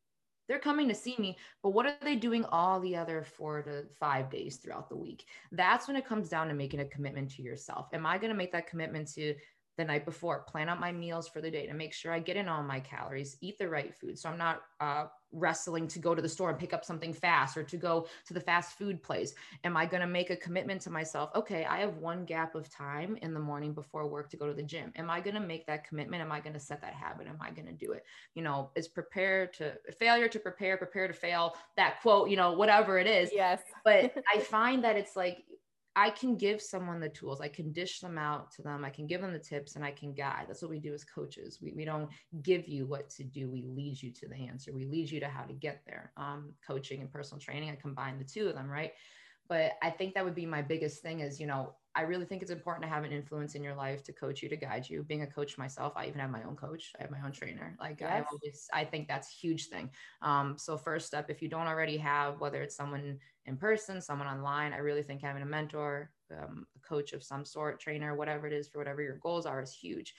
they're 0.53 0.59
coming 0.59 0.87
to 0.87 0.93
see 0.93 1.15
me, 1.17 1.35
but 1.63 1.71
what 1.71 1.87
are 1.87 1.95
they 2.03 2.15
doing 2.15 2.45
all 2.51 2.79
the 2.79 2.95
other 2.95 3.23
four 3.23 3.63
to 3.63 3.85
five 3.99 4.29
days 4.29 4.57
throughout 4.57 4.87
the 4.87 4.95
week? 4.95 5.25
That's 5.51 5.87
when 5.87 5.97
it 5.97 6.05
comes 6.05 6.29
down 6.29 6.47
to 6.47 6.53
making 6.53 6.79
a 6.79 6.85
commitment 6.85 7.31
to 7.31 7.41
yourself. 7.41 7.87
Am 7.91 8.05
I 8.05 8.19
going 8.19 8.29
to 8.29 8.37
make 8.37 8.51
that 8.51 8.67
commitment 8.67 9.11
to 9.15 9.33
the 9.77 9.85
night 9.85 10.05
before, 10.05 10.39
plan 10.41 10.69
out 10.69 10.79
my 10.79 10.91
meals 10.91 11.27
for 11.27 11.41
the 11.41 11.49
day 11.49 11.65
to 11.65 11.73
make 11.73 11.93
sure 11.93 12.11
I 12.11 12.19
get 12.19 12.37
in 12.37 12.47
all 12.47 12.63
my 12.63 12.79
calories, 12.79 13.37
eat 13.41 13.57
the 13.57 13.67
right 13.67 13.93
food. 13.93 14.19
So 14.19 14.29
I'm 14.29 14.37
not 14.37 14.61
uh, 14.79 15.05
wrestling 15.31 15.87
to 15.87 15.99
go 15.99 16.13
to 16.13 16.21
the 16.21 16.29
store 16.29 16.51
and 16.51 16.59
pick 16.59 16.73
up 16.73 16.85
something 16.85 17.11
fast 17.11 17.57
or 17.57 17.63
to 17.63 17.77
go 17.77 18.07
to 18.27 18.33
the 18.33 18.39
fast 18.39 18.77
food 18.77 19.01
place. 19.01 19.33
Am 19.63 19.75
I 19.75 19.85
going 19.85 20.01
to 20.01 20.07
make 20.07 20.29
a 20.29 20.35
commitment 20.35 20.81
to 20.81 20.91
myself? 20.91 21.31
Okay, 21.35 21.65
I 21.65 21.79
have 21.79 21.97
one 21.97 22.23
gap 22.23 22.53
of 22.53 22.69
time 22.69 23.17
in 23.21 23.33
the 23.33 23.39
morning 23.39 23.73
before 23.73 24.07
work 24.07 24.29
to 24.29 24.37
go 24.37 24.45
to 24.45 24.53
the 24.53 24.63
gym. 24.63 24.91
Am 24.95 25.09
I 25.09 25.19
going 25.19 25.35
to 25.35 25.41
make 25.41 25.65
that 25.65 25.87
commitment? 25.87 26.21
Am 26.21 26.31
I 26.31 26.39
going 26.39 26.53
to 26.53 26.59
set 26.59 26.81
that 26.81 26.93
habit? 26.93 27.27
Am 27.27 27.39
I 27.41 27.49
going 27.49 27.67
to 27.67 27.73
do 27.73 27.93
it? 27.93 28.05
You 28.35 28.43
know, 28.43 28.69
is 28.75 28.87
prepare 28.87 29.47
to 29.57 29.73
failure 29.97 30.27
to 30.27 30.39
prepare, 30.39 30.77
prepare 30.77 31.07
to 31.07 31.13
fail, 31.13 31.55
that 31.77 31.99
quote, 32.01 32.29
you 32.29 32.37
know, 32.37 32.53
whatever 32.53 32.99
it 32.99 33.07
is. 33.07 33.31
Yes. 33.33 33.61
but 33.83 34.13
I 34.33 34.39
find 34.39 34.83
that 34.83 34.97
it's 34.97 35.15
like 35.15 35.43
I 35.95 36.09
can 36.09 36.35
give 36.35 36.61
someone 36.61 36.99
the 36.99 37.09
tools. 37.09 37.39
I 37.39 37.47
can 37.47 37.71
dish 37.71 37.99
them 37.99 38.17
out 38.17 38.51
to 38.53 38.63
them. 38.63 38.83
I 38.83 38.89
can 38.89 39.05
give 39.05 39.21
them 39.21 39.31
the 39.31 39.39
tips 39.39 39.75
and 39.75 39.85
I 39.85 39.91
can 39.91 40.13
guide. 40.13 40.45
That's 40.47 40.61
what 40.61 40.71
we 40.71 40.79
do 40.79 40.93
as 40.93 41.03
coaches. 41.03 41.59
We, 41.61 41.71
we 41.73 41.85
don't 41.85 42.09
give 42.41 42.67
you 42.67 42.87
what 42.87 43.09
to 43.11 43.23
do. 43.23 43.49
We 43.49 43.63
lead 43.63 44.01
you 44.01 44.11
to 44.11 44.27
the 44.27 44.35
answer. 44.35 44.73
We 44.73 44.85
lead 44.85 45.11
you 45.11 45.19
to 45.19 45.27
how 45.27 45.43
to 45.43 45.53
get 45.53 45.81
there. 45.85 46.11
Um, 46.17 46.53
coaching 46.65 47.01
and 47.01 47.11
personal 47.11 47.39
training, 47.39 47.69
I 47.69 47.75
combine 47.75 48.17
the 48.17 48.23
two 48.23 48.47
of 48.47 48.55
them, 48.55 48.69
right? 48.69 48.93
But 49.47 49.73
I 49.83 49.91
think 49.91 50.15
that 50.15 50.25
would 50.25 50.35
be 50.35 50.45
my 50.45 50.61
biggest 50.61 51.03
thing 51.03 51.19
is, 51.19 51.39
you 51.39 51.45
know, 51.45 51.75
I 51.95 52.01
really 52.01 52.25
think 52.25 52.41
it's 52.41 52.51
important 52.51 52.83
to 52.83 52.89
have 52.89 53.03
an 53.03 53.11
influence 53.11 53.53
in 53.53 53.63
your 53.63 53.75
life 53.75 54.03
to 54.05 54.13
coach 54.13 54.41
you, 54.41 54.49
to 54.49 54.55
guide 54.55 54.89
you. 54.89 55.03
Being 55.03 55.21
a 55.21 55.27
coach 55.27 55.57
myself, 55.57 55.93
I 55.95 56.07
even 56.07 56.19
have 56.19 56.31
my 56.31 56.43
own 56.43 56.55
coach. 56.55 56.91
I 56.97 57.03
have 57.03 57.11
my 57.11 57.21
own 57.23 57.31
trainer. 57.31 57.75
Like 57.79 58.01
yes. 58.01 58.11
I 58.11 58.25
always, 58.31 58.67
I 58.73 58.83
think 58.83 59.07
that's 59.07 59.29
a 59.29 59.35
huge 59.35 59.67
thing. 59.67 59.91
Um, 60.21 60.57
so 60.57 60.77
first 60.77 61.05
step, 61.05 61.29
if 61.29 61.41
you 61.41 61.49
don't 61.49 61.67
already 61.67 61.97
have, 61.97 62.39
whether 62.39 62.63
it's 62.63 62.75
someone 62.75 63.19
in 63.45 63.57
person, 63.57 64.01
someone 64.01 64.27
online. 64.27 64.73
I 64.73 64.77
really 64.77 65.03
think 65.03 65.21
having 65.21 65.43
a 65.43 65.45
mentor, 65.45 66.11
um, 66.31 66.65
a 66.75 66.87
coach 66.87 67.13
of 67.13 67.23
some 67.23 67.45
sort, 67.45 67.79
trainer, 67.79 68.15
whatever 68.15 68.47
it 68.47 68.53
is 68.53 68.67
for 68.67 68.79
whatever 68.79 69.01
your 69.01 69.17
goals 69.17 69.45
are, 69.45 69.61
is 69.61 69.73
huge. 69.73 70.15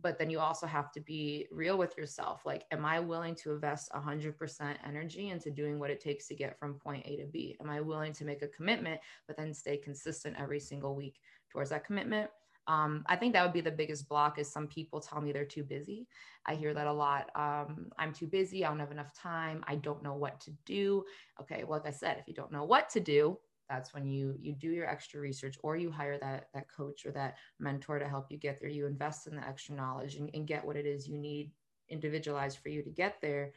But 0.00 0.18
then 0.18 0.30
you 0.30 0.38
also 0.38 0.66
have 0.66 0.92
to 0.92 1.00
be 1.00 1.46
real 1.50 1.76
with 1.76 1.96
yourself. 1.96 2.42
Like, 2.46 2.64
am 2.70 2.84
I 2.84 3.00
willing 3.00 3.34
to 3.36 3.52
invest 3.52 3.90
100% 3.92 4.76
energy 4.86 5.30
into 5.30 5.50
doing 5.50 5.78
what 5.78 5.90
it 5.90 6.00
takes 6.00 6.28
to 6.28 6.34
get 6.34 6.58
from 6.58 6.74
point 6.74 7.04
A 7.06 7.16
to 7.16 7.26
B? 7.26 7.56
Am 7.60 7.68
I 7.68 7.80
willing 7.80 8.12
to 8.14 8.24
make 8.24 8.42
a 8.42 8.48
commitment, 8.48 9.00
but 9.26 9.36
then 9.36 9.52
stay 9.52 9.76
consistent 9.76 10.36
every 10.38 10.60
single 10.60 10.94
week 10.94 11.20
towards 11.50 11.70
that 11.70 11.84
commitment? 11.84 12.30
Um, 12.68 13.02
I 13.06 13.16
think 13.16 13.32
that 13.32 13.42
would 13.42 13.54
be 13.54 13.62
the 13.62 13.70
biggest 13.70 14.08
block 14.08 14.38
is 14.38 14.52
some 14.52 14.68
people 14.68 15.00
tell 15.00 15.22
me 15.22 15.32
they're 15.32 15.46
too 15.46 15.64
busy. 15.64 16.06
I 16.44 16.54
hear 16.54 16.74
that 16.74 16.86
a 16.86 16.92
lot. 16.92 17.30
Um, 17.34 17.90
I'm 17.98 18.12
too 18.12 18.26
busy. 18.26 18.64
I 18.64 18.68
don't 18.68 18.78
have 18.78 18.92
enough 18.92 19.14
time. 19.14 19.64
I 19.66 19.76
don't 19.76 20.02
know 20.02 20.14
what 20.14 20.38
to 20.40 20.50
do. 20.66 21.04
Okay. 21.40 21.64
Well, 21.64 21.80
like 21.80 21.88
I 21.88 21.96
said, 21.96 22.18
if 22.18 22.28
you 22.28 22.34
don't 22.34 22.52
know 22.52 22.64
what 22.64 22.90
to 22.90 23.00
do, 23.00 23.38
that's 23.68 23.92
when 23.94 24.06
you 24.06 24.34
you 24.40 24.52
do 24.52 24.70
your 24.70 24.88
extra 24.88 25.20
research 25.20 25.56
or 25.62 25.76
you 25.76 25.90
hire 25.90 26.18
that 26.18 26.48
that 26.54 26.66
coach 26.68 27.04
or 27.06 27.12
that 27.12 27.36
mentor 27.58 27.98
to 27.98 28.08
help 28.08 28.30
you 28.30 28.38
get 28.38 28.58
there 28.60 28.70
you 28.70 28.86
invest 28.86 29.26
in 29.26 29.36
the 29.36 29.46
extra 29.46 29.74
knowledge 29.74 30.16
and, 30.16 30.30
and 30.34 30.46
get 30.46 30.64
what 30.64 30.76
it 30.76 30.86
is 30.86 31.08
you 31.08 31.18
need 31.18 31.50
individualized 31.88 32.58
for 32.58 32.68
you 32.68 32.82
to 32.82 32.90
get 32.90 33.20
there 33.20 33.52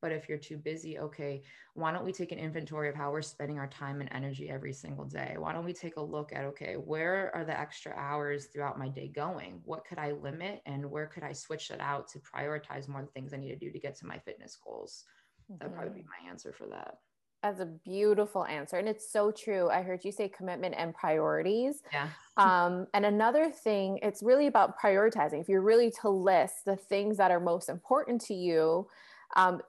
but 0.00 0.12
if 0.12 0.28
you're 0.28 0.38
too 0.38 0.56
busy, 0.56 0.98
okay, 0.98 1.42
why 1.74 1.92
don't 1.92 2.04
we 2.04 2.12
take 2.12 2.30
an 2.30 2.38
inventory 2.38 2.88
of 2.88 2.94
how 2.94 3.10
we're 3.10 3.22
spending 3.22 3.58
our 3.58 3.66
time 3.66 4.00
and 4.00 4.08
energy 4.12 4.48
every 4.48 4.72
single 4.72 5.04
day? 5.04 5.34
Why 5.38 5.52
don't 5.52 5.64
we 5.64 5.72
take 5.72 5.96
a 5.96 6.02
look 6.02 6.32
at, 6.32 6.44
okay, 6.44 6.74
where 6.74 7.34
are 7.34 7.44
the 7.44 7.58
extra 7.58 7.92
hours 7.96 8.46
throughout 8.46 8.78
my 8.78 8.88
day 8.88 9.08
going? 9.08 9.60
What 9.64 9.84
could 9.84 9.98
I 9.98 10.12
limit 10.12 10.62
and 10.66 10.88
where 10.88 11.06
could 11.06 11.24
I 11.24 11.32
switch 11.32 11.68
that 11.68 11.80
out 11.80 12.08
to 12.08 12.20
prioritize 12.20 12.88
more 12.88 13.02
the 13.02 13.08
things 13.08 13.32
I 13.32 13.38
need 13.38 13.50
to 13.50 13.56
do 13.56 13.72
to 13.72 13.78
get 13.78 13.96
to 13.96 14.06
my 14.06 14.18
fitness 14.18 14.56
goals? 14.64 15.04
Mm-hmm. 15.50 15.58
That'd 15.58 15.74
probably 15.74 15.94
be 15.94 16.00
mm-hmm. 16.00 16.24
my 16.24 16.30
answer 16.30 16.52
for 16.52 16.68
that. 16.68 16.98
That's 17.42 17.60
a 17.60 17.66
beautiful 17.66 18.44
answer. 18.44 18.76
And 18.78 18.88
it's 18.88 19.12
so 19.12 19.30
true. 19.30 19.68
I 19.70 19.82
heard 19.82 20.04
you 20.04 20.10
say 20.10 20.28
commitment 20.28 20.74
and 20.76 20.92
priorities. 20.92 21.82
Yeah. 21.92 22.08
Um, 22.36 22.88
and 22.94 23.06
another 23.06 23.50
thing, 23.50 24.00
it's 24.02 24.22
really 24.22 24.48
about 24.48 24.78
prioritizing. 24.78 25.40
If 25.40 25.48
you're 25.48 25.62
really 25.62 25.92
to 26.02 26.08
list 26.08 26.64
the 26.64 26.76
things 26.76 27.16
that 27.18 27.30
are 27.30 27.38
most 27.38 27.68
important 27.68 28.20
to 28.22 28.34
you, 28.34 28.88
um, 29.36 29.60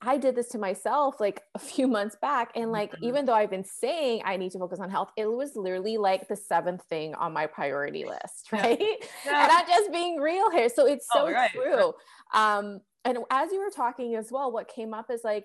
I 0.00 0.16
did 0.16 0.36
this 0.36 0.48
to 0.50 0.58
myself 0.58 1.20
like 1.20 1.42
a 1.54 1.58
few 1.58 1.86
months 1.86 2.16
back. 2.20 2.52
And 2.54 2.72
like, 2.72 2.92
mm-hmm. 2.92 3.04
even 3.04 3.26
though 3.26 3.34
I've 3.34 3.50
been 3.50 3.64
saying 3.64 4.22
I 4.24 4.36
need 4.38 4.52
to 4.52 4.58
focus 4.58 4.80
on 4.80 4.88
health, 4.88 5.10
it 5.16 5.26
was 5.26 5.54
literally 5.54 5.98
like 5.98 6.28
the 6.28 6.36
seventh 6.36 6.84
thing 6.84 7.14
on 7.14 7.32
my 7.32 7.46
priority 7.46 8.04
list. 8.04 8.48
Right. 8.52 8.78
Yeah. 8.80 8.86
Yeah. 9.26 9.42
and 9.42 9.52
I'm 9.52 9.66
just 9.66 9.92
being 9.92 10.16
real 10.16 10.50
here. 10.50 10.70
So 10.70 10.86
it's 10.86 11.06
so 11.12 11.26
oh, 11.26 11.32
right. 11.32 11.50
true. 11.50 11.92
Um, 12.32 12.80
and 13.04 13.18
as 13.30 13.52
you 13.52 13.60
were 13.60 13.70
talking 13.70 14.14
as 14.14 14.28
well, 14.30 14.50
what 14.50 14.68
came 14.68 14.94
up 14.94 15.10
is 15.10 15.20
like, 15.24 15.44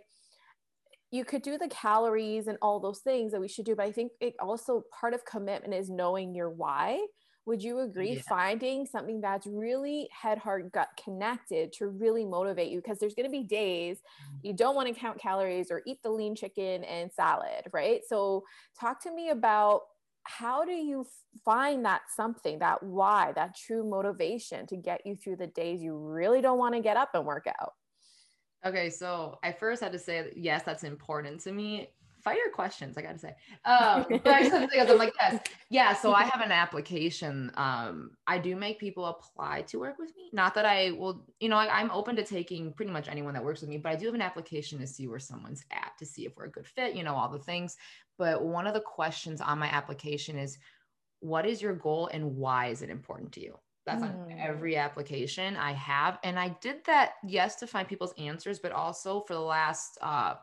you 1.13 1.23
could 1.23 1.43
do 1.43 1.59
the 1.59 1.67
calories 1.67 2.47
and 2.47 2.57
all 2.59 2.79
those 2.79 2.99
things 3.01 3.31
that 3.31 3.39
we 3.39 3.47
should 3.47 3.65
do, 3.65 3.75
but 3.75 3.85
I 3.85 3.91
think 3.91 4.13
it 4.19 4.33
also 4.41 4.83
part 4.99 5.13
of 5.13 5.23
commitment 5.25 5.71
is 5.71 5.87
knowing 5.87 6.33
your 6.33 6.49
why 6.49 7.05
would 7.45 7.61
you 7.61 7.81
agree 7.81 8.13
yeah. 8.13 8.21
finding 8.27 8.87
something 8.87 9.21
that's 9.21 9.45
really 9.45 10.09
head 10.11 10.39
heart 10.39 10.71
gut 10.71 10.87
connected 11.03 11.71
to 11.73 11.87
really 11.87 12.25
motivate 12.25 12.71
you 12.71 12.79
because 12.79 12.97
there's 12.97 13.13
going 13.13 13.27
to 13.27 13.31
be 13.31 13.43
days 13.43 13.97
mm-hmm. 13.97 14.37
you 14.41 14.53
don't 14.53 14.75
want 14.75 14.87
to 14.87 14.99
count 14.99 15.19
calories 15.19 15.69
or 15.69 15.83
eat 15.85 15.97
the 16.03 16.09
lean 16.09 16.35
chicken 16.35 16.83
and 16.85 17.11
salad 17.11 17.67
right 17.73 18.01
so 18.07 18.43
talk 18.79 19.03
to 19.03 19.13
me 19.13 19.29
about 19.29 19.81
how 20.23 20.63
do 20.63 20.71
you 20.71 21.05
find 21.43 21.83
that 21.83 22.01
something 22.15 22.59
that 22.59 22.81
why 22.81 23.33
that 23.35 23.55
true 23.55 23.87
motivation 23.87 24.65
to 24.65 24.77
get 24.77 25.01
you 25.05 25.17
through 25.17 25.35
the 25.35 25.47
days 25.47 25.81
you 25.81 25.97
really 25.97 26.41
don't 26.41 26.57
want 26.57 26.73
to 26.73 26.79
get 26.79 26.95
up 26.95 27.09
and 27.13 27.25
work 27.25 27.45
out 27.59 27.73
okay 28.65 28.89
so 28.89 29.37
i 29.43 29.51
first 29.51 29.81
had 29.81 29.91
to 29.91 29.99
say 29.99 30.31
yes 30.35 30.63
that's 30.63 30.83
important 30.83 31.39
to 31.39 31.51
me 31.51 31.89
fire 32.23 32.49
questions, 32.53 32.97
I 32.97 33.01
gotta 33.01 33.19
say. 33.19 33.35
Um, 33.65 34.05
but 34.23 34.27
I'm 34.33 34.97
like, 34.97 35.13
yes, 35.19 35.43
yeah. 35.69 35.93
So 35.93 36.13
I 36.13 36.23
have 36.23 36.41
an 36.41 36.51
application. 36.51 37.51
Um, 37.55 38.11
I 38.25 38.37
do 38.37 38.55
make 38.55 38.79
people 38.79 39.05
apply 39.05 39.63
to 39.63 39.79
work 39.79 39.99
with 39.99 40.15
me. 40.15 40.29
Not 40.31 40.55
that 40.55 40.65
I 40.65 40.91
will, 40.91 41.25
you 41.39 41.49
know, 41.49 41.57
I, 41.57 41.81
am 41.81 41.91
open 41.91 42.15
to 42.15 42.23
taking 42.23 42.71
pretty 42.73 42.91
much 42.91 43.09
anyone 43.09 43.33
that 43.33 43.43
works 43.43 43.61
with 43.61 43.69
me, 43.69 43.77
but 43.77 43.91
I 43.91 43.95
do 43.95 44.05
have 44.05 44.15
an 44.15 44.21
application 44.21 44.79
to 44.79 44.87
see 44.87 45.07
where 45.07 45.19
someone's 45.19 45.65
at, 45.71 45.91
to 45.99 46.05
see 46.05 46.25
if 46.25 46.35
we're 46.37 46.45
a 46.45 46.51
good 46.51 46.67
fit, 46.67 46.95
you 46.95 47.03
know, 47.03 47.15
all 47.15 47.29
the 47.29 47.39
things. 47.39 47.77
But 48.17 48.43
one 48.43 48.67
of 48.67 48.73
the 48.73 48.81
questions 48.81 49.41
on 49.41 49.59
my 49.59 49.67
application 49.67 50.37
is, 50.37 50.57
what 51.19 51.45
is 51.45 51.61
your 51.61 51.73
goal 51.73 52.09
and 52.11 52.35
why 52.35 52.67
is 52.67 52.81
it 52.81 52.89
important 52.89 53.31
to 53.33 53.41
you? 53.41 53.57
That's 53.85 54.03
mm. 54.03 54.09
on 54.09 54.37
every 54.39 54.77
application 54.77 55.57
I 55.57 55.73
have. 55.73 56.19
And 56.23 56.39
I 56.39 56.55
did 56.61 56.85
that, 56.85 57.13
yes, 57.27 57.55
to 57.57 57.67
find 57.67 57.87
people's 57.87 58.13
answers, 58.17 58.59
but 58.59 58.71
also 58.71 59.21
for 59.27 59.33
the 59.33 59.39
last 59.41 59.97
uh, 60.01 60.35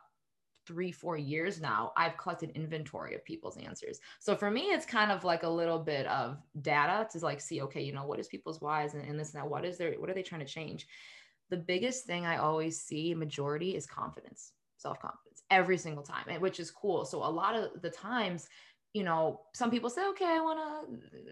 three, 0.66 0.92
four 0.92 1.16
years 1.16 1.60
now, 1.60 1.92
I've 1.96 2.16
collected 2.16 2.50
inventory 2.50 3.14
of 3.14 3.24
people's 3.24 3.56
answers. 3.56 3.98
So 4.18 4.36
for 4.36 4.50
me, 4.50 4.64
it's 4.72 4.86
kind 4.86 5.10
of 5.10 5.24
like 5.24 5.42
a 5.42 5.48
little 5.48 5.78
bit 5.78 6.06
of 6.06 6.36
data 6.60 7.08
to 7.12 7.24
like 7.24 7.40
see, 7.40 7.62
okay, 7.62 7.82
you 7.82 7.92
know, 7.92 8.04
what 8.04 8.20
is 8.20 8.28
people's 8.28 8.60
whys 8.60 8.94
and, 8.94 9.04
and 9.08 9.18
this 9.18 9.32
and 9.32 9.42
that? 9.42 9.48
What 9.48 9.64
is 9.64 9.78
their, 9.78 9.92
what 9.94 10.10
are 10.10 10.14
they 10.14 10.22
trying 10.22 10.44
to 10.44 10.46
change? 10.46 10.86
The 11.48 11.56
biggest 11.56 12.04
thing 12.04 12.26
I 12.26 12.36
always 12.36 12.80
see 12.80 13.14
majority 13.14 13.74
is 13.74 13.86
confidence, 13.86 14.52
self-confidence 14.76 15.42
every 15.50 15.78
single 15.78 16.04
time, 16.04 16.40
which 16.40 16.60
is 16.60 16.70
cool. 16.70 17.04
So 17.04 17.24
a 17.24 17.28
lot 17.28 17.56
of 17.56 17.82
the 17.82 17.90
times, 17.90 18.48
you 18.92 19.04
know, 19.04 19.40
some 19.54 19.70
people 19.70 19.88
say, 19.88 20.06
okay, 20.08 20.26
I 20.26 20.40
want 20.40 20.58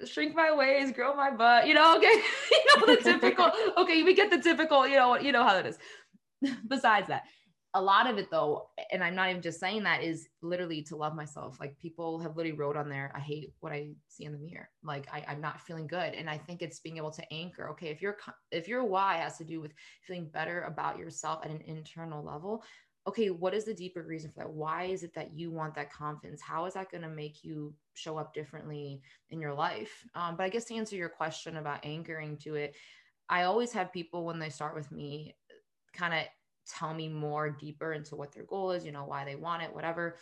to 0.01 0.07
shrink 0.07 0.35
my 0.35 0.55
waist, 0.55 0.95
grow 0.95 1.15
my 1.15 1.31
butt, 1.31 1.67
you 1.67 1.75
know, 1.75 1.97
okay, 1.99 2.07
you 2.51 2.65
know, 2.77 2.95
the 2.95 3.03
typical, 3.03 3.51
okay, 3.79 4.03
we 4.03 4.15
get 4.15 4.31
the 4.31 4.39
typical, 4.39 4.87
you 4.87 4.97
know, 4.97 5.19
you 5.19 5.33
know 5.33 5.43
how 5.43 5.57
it 5.59 5.67
is. 5.67 5.79
Besides 6.69 7.09
that, 7.09 7.25
a 7.75 7.83
lot 7.83 8.09
of 8.09 8.17
it 8.17 8.31
though 8.31 8.71
and 8.93 9.05
i'm 9.05 9.15
not 9.15 9.29
even 9.29 9.43
just 9.43 9.61
saying 9.61 9.83
that 9.83 10.03
is 10.03 10.29
literally 10.41 10.83
to 10.83 10.97
love 10.97 11.15
myself. 11.15 11.59
Like 11.61 11.79
people 11.79 12.19
have 12.21 12.37
literally 12.37 12.57
wrote 12.57 12.77
on 12.77 12.89
there 12.89 13.13
i 13.15 13.21
hate 13.21 13.53
what 13.61 13.73
i 13.73 13.91
see 14.09 14.25
in 14.25 14.33
the 14.33 14.39
mirror. 14.39 14.71
Like 14.83 15.07
I, 15.13 15.25
i'm 15.29 15.41
not 15.41 15.61
feeling 15.61 15.87
good 15.87 16.15
and 16.15 16.31
i 16.31 16.39
think 16.39 16.63
it's 16.63 16.81
being 16.81 16.97
able 16.97 17.11
to 17.11 17.33
anchor. 17.33 17.69
Okay 17.71 17.89
if 17.89 18.01
your 18.01 18.17
if 18.51 18.69
your 18.69 18.85
why 18.85 19.19
has 19.19 19.37
to 19.39 19.45
do 19.45 19.61
with 19.61 19.73
feeling 20.07 20.31
better 20.33 20.63
about 20.63 20.99
yourself 20.99 21.45
at 21.45 21.51
an 21.51 21.61
internal 21.67 22.25
level 22.25 22.65
okay 23.09 23.31
what 23.31 23.55
is 23.55 23.65
the 23.65 23.75
deeper 23.75 24.03
reason 24.03 24.31
for 24.31 24.41
that? 24.41 24.51
Why 24.51 24.85
is 24.85 25.03
it 25.03 25.15
that 25.15 25.37
you 25.37 25.51
want 25.51 25.75
that 25.75 25.93
confidence? 25.93 26.41
How 26.41 26.67
is 26.67 26.75
that 26.75 26.91
going 26.91 27.03
to 27.03 27.09
make 27.09 27.43
you 27.43 27.75
show 27.95 28.17
up 28.19 28.33
differently 28.33 29.03
in 29.31 29.41
your 29.41 29.55
life? 29.55 30.05
Um, 30.15 30.37
but 30.37 30.45
i 30.45 30.49
guess 30.49 30.67
to 30.67 30.77
answer 30.77 30.97
your 30.97 31.09
question 31.09 31.57
about 31.57 31.85
anchoring 31.85 32.37
to 32.39 32.55
it 32.55 32.75
i 33.29 33.43
always 33.43 33.73
have 33.73 33.93
people 33.93 34.25
when 34.25 34.39
they 34.39 34.49
start 34.49 34.75
with 34.75 34.91
me 34.91 35.35
kind 35.93 36.15
of 36.15 36.21
tell 36.69 36.95
me 36.95 37.09
more 37.09 37.51
deeper 37.51 37.93
into 37.93 38.17
what 38.17 38.33
their 38.33 38.45
goal 38.45 38.71
is, 38.73 38.85
you 38.85 38.93
know, 38.93 39.05
why 39.05 39.25
they 39.25 39.37
want 39.37 39.63
it, 39.63 39.75
whatever. 39.75 40.17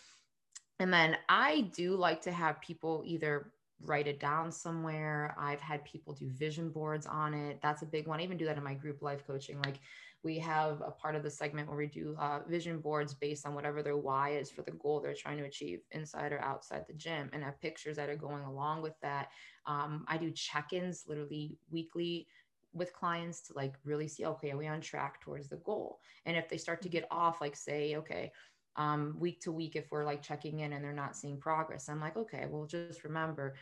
And 0.79 0.93
then 0.93 1.17
I 1.29 1.73
do 1.75 1.97
like 1.97 2.23
to 2.23 2.33
have 2.33 2.61
people 2.61 3.03
either 3.05 3.53
write 3.81 4.07
it 4.07 4.21
down 4.21 4.51
somewhere. 4.51 5.35
I've 5.39 5.61
had 5.61 5.85
people 5.85 6.15
do 6.15 6.31
vision 6.31 6.71
boards 6.71 7.07
on 7.07 7.35
it. 7.35 7.61
That's 7.63 7.83
a 7.83 7.87
big 7.87 8.07
one. 8.07 8.21
I 8.21 8.25
even 8.25 8.37
do 8.37 8.47
that 8.47 8.57
in 8.57 8.65
my 8.65 8.75
group 8.75 9.03
life 9.03 9.27
coaching. 9.27 9.61
Like 9.63 9.81
we 10.23 10.39
have 10.39 10.81
a 10.81 10.91
part 10.91 11.15
of 11.15 11.23
the 11.23 11.31
segment 11.31 11.69
where 11.69 11.77
we 11.77 11.87
do 11.87 12.17
uh, 12.19 12.41
vision 12.49 12.81
boards 12.81 13.15
based 13.15 13.47
on 13.47 13.55
whatever 13.55 13.83
their 13.83 13.97
why 13.97 14.31
is 14.31 14.51
for 14.51 14.63
the 14.63 14.73
goal 14.73 15.01
they're 15.01 15.15
trying 15.15 15.39
to 15.39 15.45
achieve 15.45 15.81
inside 15.93 16.33
or 16.33 16.41
outside 16.41 16.85
the 16.89 16.95
gym 16.95 17.31
and 17.33 17.45
have 17.45 17.61
pictures 17.61 17.97
that 17.97 18.09
are 18.09 18.17
going 18.17 18.43
along 18.45 18.83
with 18.83 18.95
that. 19.03 19.29
Um, 19.67 20.05
I 20.09 20.17
do 20.17 20.31
check 20.31 20.73
ins 20.73 21.05
literally 21.07 21.59
weekly 21.71 22.27
with 22.73 22.93
clients 22.93 23.41
to 23.41 23.55
like 23.55 23.75
really 23.85 24.07
see 24.07 24.27
okay 24.27 24.51
are 24.51 24.57
we 24.57 24.67
on 24.67 24.83
track 24.83 25.21
towards 25.23 25.49
the 25.49 25.57
goal 25.57 25.99
and 26.27 26.37
if 26.37 26.47
they 26.47 26.59
start 26.59 26.83
to 26.83 26.91
get 26.91 27.07
off 27.11 27.41
like 27.41 27.57
say 27.57 27.97
okay 27.97 28.31
um, 28.77 29.17
week 29.19 29.41
to 29.41 29.53
week 29.53 29.77
if 29.77 29.91
we're 29.91 30.05
like 30.05 30.23
checking 30.23 30.61
in 30.61 30.73
and 30.73 30.85
they're 30.85 30.93
not 30.93 31.17
seeing 31.17 31.39
progress. 31.39 31.89
I'm 31.89 32.01
like 32.01 32.17
okay 32.17 32.47
well 32.51 32.67
just 32.67 33.05
remember 33.05 33.55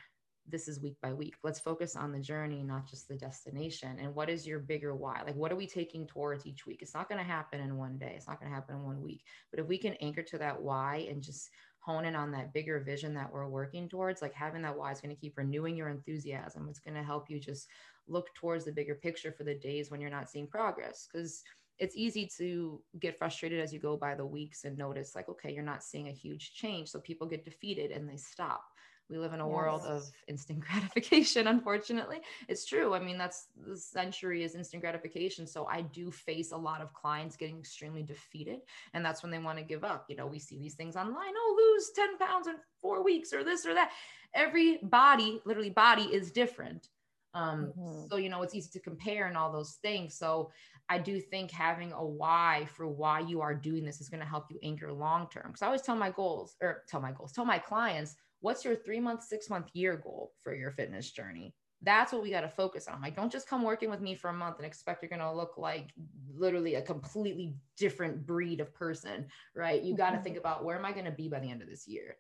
this 0.46 0.68
is 0.68 0.80
week 0.80 0.96
by 1.00 1.12
week. 1.12 1.36
Let's 1.42 1.60
focus 1.60 1.96
on 1.96 2.12
the 2.12 2.20
journey 2.20 2.62
not 2.62 2.86
just 2.86 3.08
the 3.08 3.16
destination. 3.16 3.96
And 3.98 4.14
what 4.14 4.28
is 4.28 4.46
your 4.46 4.58
bigger 4.58 4.94
why? 4.94 5.22
Like 5.24 5.36
what 5.36 5.50
are 5.50 5.56
we 5.56 5.66
taking 5.66 6.06
towards 6.06 6.46
each 6.46 6.66
week? 6.66 6.80
It's 6.82 6.94
not 6.94 7.08
going 7.08 7.18
to 7.18 7.24
happen 7.24 7.60
in 7.60 7.78
one 7.78 7.96
day. 7.96 8.12
It's 8.16 8.28
not 8.28 8.40
going 8.40 8.50
to 8.50 8.54
happen 8.54 8.76
in 8.76 8.82
one 8.82 9.00
week. 9.00 9.22
But 9.50 9.60
if 9.60 9.66
we 9.66 9.78
can 9.78 9.94
anchor 9.94 10.22
to 10.22 10.38
that 10.38 10.60
why 10.60 11.06
and 11.08 11.22
just 11.22 11.48
hone 11.84 12.06
in 12.06 12.16
on 12.16 12.30
that 12.32 12.52
bigger 12.54 12.80
vision 12.80 13.12
that 13.12 13.30
we're 13.30 13.46
working 13.46 13.88
towards 13.88 14.22
like 14.22 14.32
having 14.32 14.62
that 14.62 14.76
why 14.76 14.90
is 14.90 15.02
going 15.02 15.14
to 15.14 15.20
keep 15.20 15.36
renewing 15.36 15.76
your 15.76 15.90
enthusiasm. 15.90 16.66
It's 16.68 16.78
going 16.78 16.94
to 16.94 17.02
help 17.02 17.28
you 17.28 17.38
just 17.38 17.68
look 18.08 18.34
towards 18.34 18.64
the 18.64 18.72
bigger 18.72 18.94
picture 18.94 19.32
for 19.32 19.44
the 19.44 19.54
days 19.54 19.90
when 19.90 20.00
you're 20.00 20.10
not 20.10 20.30
seeing 20.30 20.46
progress. 20.46 21.06
Because 21.10 21.42
it's 21.78 21.96
easy 21.96 22.28
to 22.38 22.80
get 23.00 23.18
frustrated 23.18 23.60
as 23.60 23.72
you 23.72 23.78
go 23.78 23.96
by 23.96 24.14
the 24.14 24.24
weeks 24.24 24.64
and 24.64 24.78
notice 24.78 25.14
like 25.14 25.28
okay 25.28 25.52
you're 25.52 25.62
not 25.62 25.82
seeing 25.82 26.08
a 26.08 26.12
huge 26.12 26.54
change. 26.54 26.88
So 26.88 27.00
people 27.00 27.26
get 27.26 27.44
defeated 27.44 27.90
and 27.90 28.08
they 28.08 28.16
stop. 28.16 28.64
We 29.10 29.18
live 29.18 29.34
in 29.34 29.40
a 29.40 29.46
yes. 29.46 29.54
world 29.54 29.82
of 29.82 30.10
instant 30.28 30.60
gratification 30.60 31.48
unfortunately. 31.48 32.20
It's 32.48 32.64
true. 32.64 32.94
I 32.94 33.00
mean 33.00 33.18
that's 33.18 33.48
the 33.66 33.76
century 33.76 34.44
is 34.44 34.54
instant 34.54 34.82
gratification. 34.82 35.46
So 35.46 35.66
i 35.66 35.82
do 35.82 36.10
face 36.10 36.52
a 36.52 36.56
lot 36.56 36.80
of 36.80 36.92
clients 36.94 37.36
getting 37.36 37.58
extremely 37.58 38.02
defeated 38.02 38.60
and 38.94 39.04
that's 39.04 39.22
when 39.22 39.32
they 39.32 39.38
want 39.38 39.58
to 39.58 39.64
give 39.64 39.84
up. 39.84 40.06
You 40.08 40.16
know 40.16 40.26
we 40.26 40.38
see 40.38 40.58
these 40.58 40.74
things 40.74 40.96
online 40.96 41.34
oh 41.36 41.74
lose 41.74 41.90
10 41.94 42.18
pounds 42.18 42.46
in 42.46 42.54
four 42.80 43.02
weeks 43.02 43.32
or 43.32 43.42
this 43.42 43.66
or 43.66 43.74
that. 43.74 43.90
Every 44.34 44.78
body 44.82 45.40
literally 45.44 45.70
body 45.70 46.04
is 46.04 46.30
different 46.30 46.88
um, 47.34 47.72
mm-hmm. 47.76 48.06
So, 48.10 48.16
you 48.16 48.28
know, 48.28 48.42
it's 48.42 48.54
easy 48.54 48.70
to 48.70 48.80
compare 48.80 49.26
and 49.26 49.36
all 49.36 49.52
those 49.52 49.78
things. 49.82 50.14
So, 50.16 50.50
I 50.88 50.98
do 50.98 51.18
think 51.18 51.50
having 51.50 51.92
a 51.92 52.04
why 52.04 52.68
for 52.74 52.86
why 52.86 53.20
you 53.20 53.40
are 53.40 53.54
doing 53.54 53.84
this 53.84 54.00
is 54.00 54.10
going 54.10 54.20
to 54.20 54.26
help 54.26 54.50
you 54.50 54.58
anchor 54.62 54.92
long 54.92 55.28
term. 55.30 55.44
Because 55.46 55.62
I 55.62 55.66
always 55.66 55.82
tell 55.82 55.96
my 55.96 56.10
goals 56.10 56.56
or 56.60 56.82
tell 56.88 57.00
my 57.00 57.12
goals, 57.12 57.32
tell 57.32 57.46
my 57.46 57.58
clients, 57.58 58.16
what's 58.40 58.64
your 58.64 58.76
three 58.76 59.00
month, 59.00 59.22
six 59.22 59.48
month, 59.48 59.68
year 59.72 59.96
goal 59.96 60.32
for 60.42 60.54
your 60.54 60.70
fitness 60.72 61.10
journey? 61.10 61.54
That's 61.80 62.12
what 62.12 62.22
we 62.22 62.30
got 62.30 62.42
to 62.42 62.48
focus 62.48 62.86
on. 62.86 63.00
Like, 63.00 63.16
don't 63.16 63.32
just 63.32 63.48
come 63.48 63.62
working 63.62 63.90
with 63.90 64.00
me 64.00 64.14
for 64.14 64.28
a 64.28 64.34
month 64.34 64.56
and 64.58 64.66
expect 64.66 65.02
you're 65.02 65.08
going 65.08 65.20
to 65.20 65.32
look 65.32 65.56
like 65.58 65.90
literally 66.34 66.76
a 66.76 66.82
completely 66.82 67.54
different 67.78 68.26
breed 68.26 68.60
of 68.60 68.74
person, 68.74 69.26
right? 69.54 69.82
You 69.82 69.96
got 69.96 70.10
to 70.10 70.16
mm-hmm. 70.16 70.24
think 70.24 70.36
about 70.36 70.64
where 70.64 70.78
am 70.78 70.84
I 70.84 70.92
going 70.92 71.04
to 71.06 71.10
be 71.10 71.28
by 71.28 71.40
the 71.40 71.50
end 71.50 71.62
of 71.62 71.68
this 71.68 71.88
year? 71.88 72.16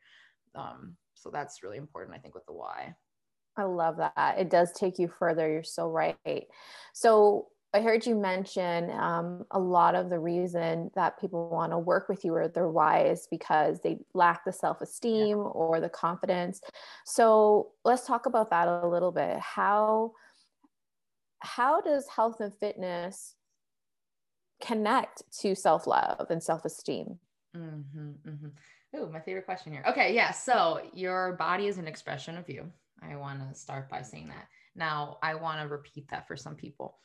Um, 0.54 0.96
so 1.14 1.30
that's 1.30 1.62
really 1.62 1.78
important, 1.78 2.16
I 2.16 2.18
think, 2.18 2.34
with 2.34 2.46
the 2.46 2.52
why. 2.52 2.94
I 3.56 3.64
love 3.64 3.98
that. 3.98 4.36
It 4.38 4.50
does 4.50 4.72
take 4.72 4.98
you 4.98 5.08
further. 5.08 5.50
You're 5.50 5.62
so 5.62 5.88
right. 5.88 6.46
So 6.92 7.48
I 7.74 7.80
heard 7.80 8.06
you 8.06 8.14
mention 8.14 8.90
um, 8.92 9.44
a 9.50 9.58
lot 9.58 9.96
of 9.96 10.08
the 10.08 10.18
reason 10.18 10.92
that 10.94 11.20
people 11.20 11.48
want 11.48 11.72
to 11.72 11.78
work 11.78 12.08
with 12.08 12.24
you 12.24 12.32
or 12.34 12.46
their 12.46 12.68
why 12.68 13.06
is 13.06 13.26
because 13.28 13.80
they 13.80 13.98
lack 14.14 14.44
the 14.44 14.52
self 14.52 14.80
esteem 14.80 15.38
yeah. 15.38 15.44
or 15.44 15.80
the 15.80 15.88
confidence. 15.88 16.60
So 17.04 17.72
let's 17.84 18.06
talk 18.06 18.26
about 18.26 18.50
that 18.50 18.68
a 18.68 18.86
little 18.86 19.10
bit. 19.10 19.38
How 19.38 20.12
how 21.40 21.80
does 21.80 22.06
health 22.08 22.40
and 22.40 22.54
fitness 22.54 23.34
connect 24.62 25.22
to 25.40 25.56
self 25.56 25.88
love 25.88 26.26
and 26.30 26.42
self 26.42 26.64
esteem? 26.64 27.18
Mm-hmm, 27.56 28.28
mm-hmm. 28.28 28.48
Oh, 28.96 29.08
my 29.08 29.20
favorite 29.20 29.46
question 29.46 29.72
here. 29.72 29.84
Okay, 29.88 30.14
yeah. 30.14 30.30
So 30.30 30.80
your 30.92 31.32
body 31.32 31.66
is 31.66 31.78
an 31.78 31.88
expression 31.88 32.38
of 32.38 32.48
you. 32.48 32.70
I 33.10 33.16
want 33.16 33.40
to 33.48 33.58
start 33.58 33.88
by 33.88 34.02
saying 34.02 34.28
that. 34.28 34.48
Now, 34.74 35.18
I 35.22 35.34
want 35.34 35.60
to 35.60 35.68
repeat 35.68 36.08
that 36.10 36.26
for 36.26 36.36
some 36.36 36.54
people. 36.54 36.98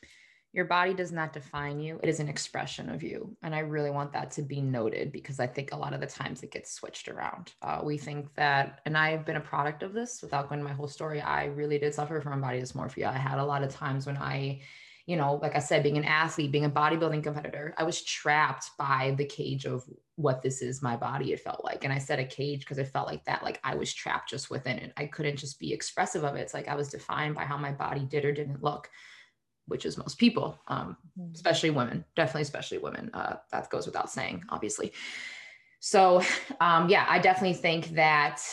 Your 0.51 0.65
body 0.65 0.95
does 0.95 1.11
not 1.11 1.31
define 1.31 1.79
you, 1.79 1.99
it 2.01 2.09
is 2.09 2.19
an 2.19 2.27
expression 2.27 2.89
of 2.89 3.03
you. 3.03 3.35
And 3.43 3.53
I 3.53 3.59
really 3.59 3.91
want 3.91 4.13
that 4.13 4.31
to 4.31 4.41
be 4.41 4.61
noted 4.61 5.11
because 5.11 5.39
I 5.39 5.45
think 5.45 5.71
a 5.71 5.77
lot 5.77 5.93
of 5.93 6.01
the 6.01 6.07
times 6.07 6.41
it 6.41 6.51
gets 6.51 6.73
switched 6.73 7.07
around. 7.07 7.53
Uh, 7.61 7.81
we 7.83 7.99
think 7.99 8.33
that, 8.33 8.81
and 8.85 8.97
I've 8.97 9.25
been 9.25 9.35
a 9.35 9.41
product 9.41 9.83
of 9.83 9.93
this 9.93 10.23
without 10.23 10.49
going 10.49 10.63
my 10.63 10.73
whole 10.73 10.87
story. 10.87 11.21
I 11.21 11.45
really 11.45 11.77
did 11.77 11.93
suffer 11.93 12.19
from 12.19 12.41
body 12.41 12.59
dysmorphia. 12.59 13.09
I 13.09 13.17
had 13.17 13.37
a 13.37 13.45
lot 13.45 13.63
of 13.63 13.69
times 13.69 14.07
when 14.07 14.17
I 14.17 14.61
you 15.09 15.15
know, 15.15 15.39
like 15.41 15.55
I 15.55 15.59
said, 15.59 15.81
being 15.81 15.97
an 15.97 16.05
athlete, 16.05 16.51
being 16.51 16.65
a 16.65 16.69
bodybuilding 16.69 17.23
competitor, 17.23 17.73
I 17.79 17.83
was 17.83 18.03
trapped 18.03 18.69
by 18.77 19.15
the 19.17 19.25
cage 19.25 19.65
of 19.65 19.83
what 20.17 20.43
this 20.43 20.61
is 20.61 20.83
my 20.83 20.95
body, 20.95 21.33
it 21.33 21.39
felt 21.39 21.65
like. 21.65 21.83
And 21.83 21.91
I 21.91 21.97
said 21.97 22.19
a 22.19 22.25
cage 22.25 22.59
because 22.59 22.77
it 22.77 22.89
felt 22.89 23.07
like 23.07 23.25
that, 23.25 23.41
like 23.41 23.59
I 23.63 23.73
was 23.73 23.91
trapped 23.91 24.29
just 24.29 24.51
within 24.51 24.77
it. 24.77 24.93
I 24.97 25.07
couldn't 25.07 25.37
just 25.37 25.59
be 25.59 25.73
expressive 25.73 26.23
of 26.23 26.35
it. 26.35 26.41
It's 26.41 26.53
like 26.53 26.67
I 26.67 26.75
was 26.75 26.89
defined 26.89 27.33
by 27.33 27.45
how 27.45 27.57
my 27.57 27.71
body 27.71 28.01
did 28.01 28.23
or 28.23 28.31
didn't 28.31 28.61
look, 28.61 28.87
which 29.65 29.83
is 29.83 29.97
most 29.97 30.19
people, 30.19 30.59
um, 30.67 30.95
mm-hmm. 31.19 31.33
especially 31.33 31.71
women, 31.71 32.05
definitely, 32.15 32.43
especially 32.43 32.77
women. 32.77 33.09
Uh, 33.11 33.37
that 33.51 33.67
goes 33.71 33.87
without 33.87 34.11
saying, 34.11 34.43
obviously. 34.49 34.93
So, 35.79 36.21
um, 36.61 36.87
yeah, 36.87 37.07
I 37.09 37.17
definitely 37.17 37.55
think 37.55 37.95
that 37.95 38.43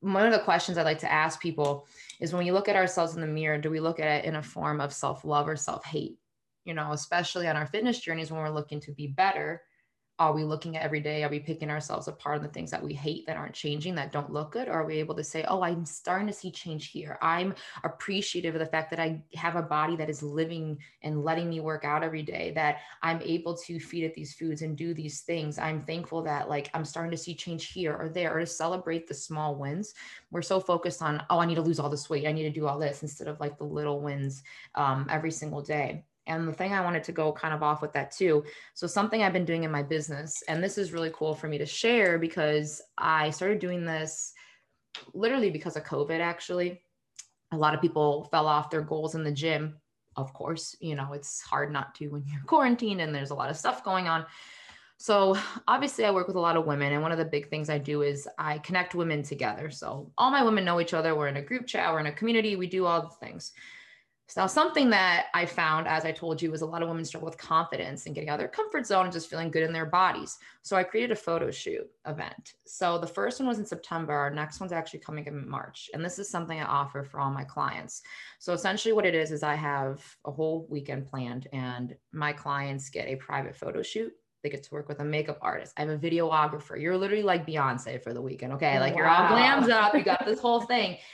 one 0.00 0.26
of 0.26 0.32
the 0.32 0.40
questions 0.40 0.76
I 0.76 0.82
like 0.82 0.98
to 0.98 1.12
ask 1.12 1.40
people 1.40 1.86
is 2.22 2.32
when 2.32 2.44
we 2.44 2.52
look 2.52 2.68
at 2.68 2.76
ourselves 2.76 3.16
in 3.16 3.20
the 3.20 3.26
mirror, 3.26 3.58
do 3.58 3.68
we 3.68 3.80
look 3.80 3.98
at 3.98 4.06
it 4.06 4.24
in 4.24 4.36
a 4.36 4.42
form 4.42 4.80
of 4.80 4.94
self 4.94 5.24
love 5.24 5.48
or 5.48 5.56
self 5.56 5.84
hate? 5.84 6.18
You 6.64 6.72
know, 6.72 6.92
especially 6.92 7.48
on 7.48 7.56
our 7.56 7.66
fitness 7.66 7.98
journeys 7.98 8.30
when 8.30 8.40
we're 8.40 8.48
looking 8.48 8.80
to 8.82 8.92
be 8.92 9.08
better, 9.08 9.60
are 10.18 10.32
we 10.32 10.44
looking 10.44 10.76
at 10.76 10.82
every 10.82 11.00
day? 11.00 11.24
Are 11.24 11.30
we 11.30 11.40
picking 11.40 11.70
ourselves 11.70 12.06
apart 12.06 12.38
on 12.38 12.42
the 12.42 12.48
things 12.48 12.70
that 12.70 12.82
we 12.82 12.92
hate 12.92 13.26
that 13.26 13.36
aren't 13.36 13.54
changing, 13.54 13.94
that 13.96 14.12
don't 14.12 14.32
look 14.32 14.52
good? 14.52 14.68
Or 14.68 14.74
are 14.74 14.86
we 14.86 14.96
able 14.98 15.14
to 15.16 15.24
say, 15.24 15.44
oh, 15.48 15.62
I'm 15.62 15.84
starting 15.84 16.26
to 16.26 16.32
see 16.32 16.50
change 16.50 16.88
here. 16.88 17.18
I'm 17.22 17.54
appreciative 17.82 18.54
of 18.54 18.60
the 18.60 18.66
fact 18.66 18.90
that 18.90 19.00
I 19.00 19.22
have 19.34 19.56
a 19.56 19.62
body 19.62 19.96
that 19.96 20.10
is 20.10 20.22
living 20.22 20.78
and 21.02 21.24
letting 21.24 21.48
me 21.48 21.60
work 21.60 21.84
out 21.84 22.04
every 22.04 22.22
day, 22.22 22.52
that 22.54 22.78
I'm 23.02 23.20
able 23.22 23.56
to 23.56 23.80
feed 23.80 24.04
it 24.04 24.14
these 24.14 24.34
foods 24.34 24.62
and 24.62 24.76
do 24.76 24.94
these 24.94 25.22
things. 25.22 25.58
I'm 25.58 25.82
thankful 25.82 26.22
that 26.22 26.48
like 26.48 26.70
I'm 26.74 26.84
starting 26.84 27.10
to 27.10 27.16
see 27.16 27.34
change 27.34 27.72
here 27.72 27.96
or 27.96 28.08
there, 28.08 28.36
or 28.36 28.40
to 28.40 28.46
celebrate 28.46 29.08
the 29.08 29.14
small 29.14 29.56
wins. 29.56 29.94
We're 30.30 30.42
so 30.42 30.60
focused 30.60 31.02
on, 31.02 31.22
oh, 31.30 31.38
I 31.40 31.46
need 31.46 31.56
to 31.56 31.62
lose 31.62 31.80
all 31.80 31.90
this 31.90 32.10
weight. 32.10 32.26
I 32.26 32.32
need 32.32 32.44
to 32.44 32.50
do 32.50 32.66
all 32.66 32.78
this 32.78 33.02
instead 33.02 33.28
of 33.28 33.40
like 33.40 33.58
the 33.58 33.64
little 33.64 34.00
wins 34.00 34.42
um, 34.74 35.06
every 35.10 35.30
single 35.30 35.62
day. 35.62 36.04
And 36.26 36.46
the 36.46 36.52
thing 36.52 36.72
I 36.72 36.82
wanted 36.82 37.04
to 37.04 37.12
go 37.12 37.32
kind 37.32 37.52
of 37.52 37.62
off 37.62 37.82
with 37.82 37.92
that 37.94 38.12
too. 38.12 38.44
So, 38.74 38.86
something 38.86 39.22
I've 39.22 39.32
been 39.32 39.44
doing 39.44 39.64
in 39.64 39.70
my 39.70 39.82
business, 39.82 40.42
and 40.48 40.62
this 40.62 40.78
is 40.78 40.92
really 40.92 41.10
cool 41.12 41.34
for 41.34 41.48
me 41.48 41.58
to 41.58 41.66
share 41.66 42.18
because 42.18 42.80
I 42.96 43.30
started 43.30 43.58
doing 43.58 43.84
this 43.84 44.32
literally 45.14 45.50
because 45.50 45.76
of 45.76 45.84
COVID, 45.84 46.20
actually. 46.20 46.82
A 47.52 47.56
lot 47.56 47.74
of 47.74 47.80
people 47.80 48.28
fell 48.30 48.46
off 48.46 48.70
their 48.70 48.82
goals 48.82 49.14
in 49.14 49.24
the 49.24 49.32
gym. 49.32 49.80
Of 50.16 50.32
course, 50.32 50.76
you 50.80 50.94
know, 50.94 51.12
it's 51.12 51.40
hard 51.40 51.72
not 51.72 51.94
to 51.96 52.08
when 52.08 52.24
you're 52.32 52.44
quarantined 52.46 53.00
and 53.00 53.14
there's 53.14 53.30
a 53.30 53.34
lot 53.34 53.50
of 53.50 53.56
stuff 53.56 53.84
going 53.84 54.08
on. 54.08 54.26
So, 54.98 55.36
obviously, 55.66 56.04
I 56.04 56.12
work 56.12 56.28
with 56.28 56.36
a 56.36 56.40
lot 56.40 56.56
of 56.56 56.64
women, 56.64 56.92
and 56.92 57.02
one 57.02 57.10
of 57.10 57.18
the 57.18 57.24
big 57.24 57.50
things 57.50 57.68
I 57.68 57.78
do 57.78 58.02
is 58.02 58.28
I 58.38 58.58
connect 58.58 58.94
women 58.94 59.24
together. 59.24 59.68
So, 59.68 60.12
all 60.16 60.30
my 60.30 60.44
women 60.44 60.64
know 60.64 60.80
each 60.80 60.94
other. 60.94 61.16
We're 61.16 61.26
in 61.26 61.38
a 61.38 61.42
group 61.42 61.66
chat, 61.66 61.92
we're 61.92 61.98
in 61.98 62.06
a 62.06 62.12
community, 62.12 62.54
we 62.54 62.68
do 62.68 62.86
all 62.86 63.02
the 63.02 63.26
things. 63.26 63.50
So 64.28 64.46
something 64.46 64.88
that 64.90 65.26
I 65.34 65.44
found, 65.44 65.86
as 65.86 66.04
I 66.04 66.12
told 66.12 66.40
you, 66.40 66.50
was 66.50 66.62
a 66.62 66.66
lot 66.66 66.82
of 66.82 66.88
women 66.88 67.04
struggle 67.04 67.26
with 67.26 67.36
confidence 67.36 68.06
and 68.06 68.14
getting 68.14 68.30
out 68.30 68.34
of 68.34 68.38
their 68.38 68.48
comfort 68.48 68.86
zone 68.86 69.04
and 69.04 69.12
just 69.12 69.28
feeling 69.28 69.50
good 69.50 69.62
in 69.62 69.72
their 69.72 69.84
bodies. 69.84 70.38
So 70.62 70.76
I 70.76 70.84
created 70.84 71.10
a 71.10 71.16
photo 71.16 71.50
shoot 71.50 71.86
event. 72.06 72.54
So 72.64 72.98
the 72.98 73.06
first 73.06 73.40
one 73.40 73.48
was 73.48 73.58
in 73.58 73.66
September. 73.66 74.14
Our 74.14 74.30
next 74.30 74.58
one's 74.58 74.72
actually 74.72 75.00
coming 75.00 75.26
in 75.26 75.46
March. 75.46 75.90
And 75.92 76.04
this 76.04 76.18
is 76.18 76.30
something 76.30 76.58
I 76.58 76.64
offer 76.64 77.04
for 77.04 77.20
all 77.20 77.30
my 77.30 77.44
clients. 77.44 78.02
So 78.38 78.54
essentially 78.54 78.92
what 78.92 79.04
it 79.04 79.14
is, 79.14 79.32
is 79.32 79.42
I 79.42 79.54
have 79.54 80.02
a 80.24 80.30
whole 80.30 80.66
weekend 80.70 81.06
planned 81.06 81.48
and 81.52 81.94
my 82.12 82.32
clients 82.32 82.88
get 82.88 83.08
a 83.08 83.16
private 83.16 83.54
photo 83.54 83.82
shoot 83.82 84.14
they 84.42 84.50
get 84.50 84.64
to 84.64 84.74
work 84.74 84.88
with 84.88 84.98
a 85.00 85.04
makeup 85.04 85.38
artist. 85.40 85.72
I 85.76 85.82
have 85.82 85.90
a 85.90 85.98
videographer. 85.98 86.80
You're 86.80 86.98
literally 86.98 87.22
like 87.22 87.46
Beyonce 87.46 88.02
for 88.02 88.12
the 88.12 88.20
weekend. 88.20 88.52
Okay. 88.54 88.76
Oh, 88.76 88.80
like 88.80 88.94
wow. 88.94 88.98
you're 88.98 89.08
all 89.08 89.28
glammed 89.28 89.70
up. 89.70 89.94
You 89.94 90.02
got 90.02 90.26
this 90.26 90.40
whole 90.40 90.62
thing. 90.62 90.98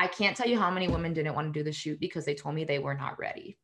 I 0.00 0.06
can't 0.06 0.34
tell 0.34 0.48
you 0.48 0.58
how 0.58 0.70
many 0.70 0.88
women 0.88 1.12
didn't 1.12 1.34
want 1.34 1.52
to 1.52 1.58
do 1.58 1.62
the 1.62 1.72
shoot 1.72 2.00
because 2.00 2.24
they 2.24 2.34
told 2.34 2.54
me 2.54 2.64
they 2.64 2.78
were 2.78 2.94
not 2.94 3.18
ready. 3.18 3.58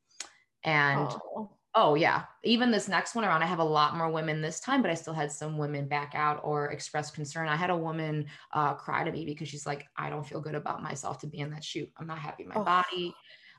And 0.64 1.08
oh. 1.08 1.50
oh. 1.74 1.94
yeah, 1.94 2.24
even 2.44 2.70
this 2.70 2.88
next 2.88 3.14
one 3.14 3.24
around, 3.24 3.42
I 3.42 3.46
have 3.46 3.58
a 3.58 3.64
lot 3.64 3.96
more 3.96 4.10
women 4.10 4.42
this 4.42 4.60
time, 4.60 4.82
but 4.82 4.90
I 4.90 4.94
still 4.94 5.14
had 5.14 5.32
some 5.32 5.56
women 5.56 5.88
back 5.88 6.12
out 6.14 6.40
or 6.44 6.66
express 6.72 7.10
concern. 7.10 7.48
I 7.48 7.56
had 7.56 7.70
a 7.70 7.76
woman 7.76 8.26
uh, 8.52 8.74
cry 8.74 9.02
to 9.02 9.10
me 9.10 9.24
because 9.24 9.48
she's 9.48 9.64
like, 9.64 9.86
I 9.96 10.10
don't 10.10 10.26
feel 10.26 10.42
good 10.42 10.54
about 10.54 10.82
myself 10.82 11.18
to 11.20 11.26
be 11.26 11.38
in 11.38 11.50
that 11.52 11.64
shoot. 11.64 11.90
I'm 11.96 12.06
not 12.06 12.18
happy 12.18 12.42
in 12.42 12.50
my 12.50 12.56
oh. 12.56 12.64
body 12.64 13.14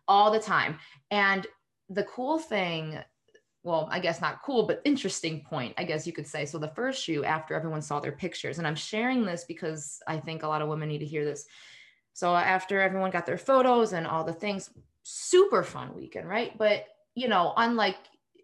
all 0.07 0.29
the 0.29 0.39
time. 0.39 0.77
And 1.09 1.47
the 1.89 2.03
cool 2.03 2.37
thing 2.37 2.99
well, 3.63 3.89
I 3.91 3.99
guess 3.99 4.21
not 4.21 4.43
cool, 4.43 4.65
but 4.65 4.81
interesting 4.85 5.41
point, 5.41 5.73
I 5.77 5.83
guess 5.83 6.07
you 6.07 6.13
could 6.13 6.25
say. 6.25 6.45
So 6.45 6.57
the 6.57 6.69
first 6.69 7.03
shoot 7.03 7.25
after 7.25 7.53
everyone 7.53 7.81
saw 7.81 7.99
their 7.99 8.13
pictures, 8.13 8.59
and 8.59 8.67
I'm 8.67 8.75
sharing 8.75 9.25
this 9.25 9.43
because 9.43 9.99
I 10.07 10.17
think 10.17 10.43
a 10.43 10.47
lot 10.47 10.61
of 10.61 10.69
women 10.69 10.87
need 10.87 10.99
to 10.99 11.05
hear 11.05 11.25
this. 11.25 11.45
So 12.17 12.35
after 12.35 12.81
everyone 12.81 13.11
got 13.11 13.27
their 13.27 13.37
photos 13.37 13.93
and 13.93 14.07
all 14.07 14.23
the 14.23 14.33
things, 14.33 14.71
super 15.03 15.61
fun 15.61 15.93
weekend, 15.93 16.27
right? 16.27 16.57
But 16.57 16.87
you 17.13 17.27
know, 17.27 17.53
unlike 17.55 17.97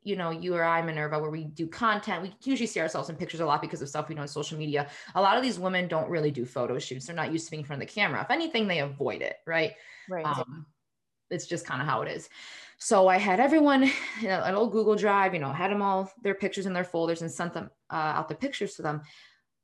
you 0.04 0.16
know 0.16 0.30
you 0.30 0.54
or 0.54 0.64
I, 0.64 0.84
Minerva, 0.84 1.18
where 1.18 1.32
we 1.32 1.46
do 1.46 1.66
content, 1.66 2.22
we 2.22 2.36
usually 2.44 2.68
see 2.68 2.82
ourselves 2.82 3.10
in 3.10 3.16
pictures 3.16 3.40
a 3.40 3.46
lot 3.48 3.64
because 3.64 3.82
of 3.82 3.90
stuff 3.90 4.10
we 4.10 4.14
do 4.14 4.22
on 4.22 4.28
social 4.28 4.60
media. 4.60 4.90
A 5.16 5.22
lot 5.22 5.38
of 5.38 5.42
these 5.42 5.58
women 5.58 5.88
don't 5.88 6.08
really 6.08 6.30
do 6.30 6.46
photo 6.46 6.78
shoots; 6.78 7.08
they're 7.08 7.16
not 7.16 7.32
used 7.32 7.46
to 7.46 7.52
being 7.52 7.62
in 7.62 7.66
front 7.66 7.82
of 7.82 7.88
the 7.88 7.92
camera. 7.92 8.22
If 8.22 8.30
anything, 8.30 8.68
they 8.68 8.78
avoid 8.78 9.24
it, 9.24 9.38
right? 9.48 9.72
Right. 10.08 10.24
Um, 10.24 10.68
it's 11.32 11.48
just 11.48 11.66
kind 11.66 11.82
of 11.82 11.88
how 11.88 12.04
it 12.04 12.12
is. 12.12 12.30
So 12.78 13.08
I 13.08 13.18
had 13.18 13.40
everyone 13.40 13.90
in 14.22 14.30
an 14.30 14.54
old 14.54 14.72
Google 14.72 14.96
Drive, 14.96 15.34
you 15.34 15.40
know, 15.40 15.52
had 15.52 15.72
them 15.72 15.82
all 15.82 16.14
their 16.22 16.36
pictures 16.36 16.68
in 16.68 16.74
their 16.74 16.84
folders 16.84 17.24
and 17.24 17.32
sent 17.32 17.54
them 17.54 17.72
uh, 17.90 17.96
out 17.96 18.30
the 18.30 18.36
pictures 18.36 18.76
to 18.76 18.84
them. 18.84 19.02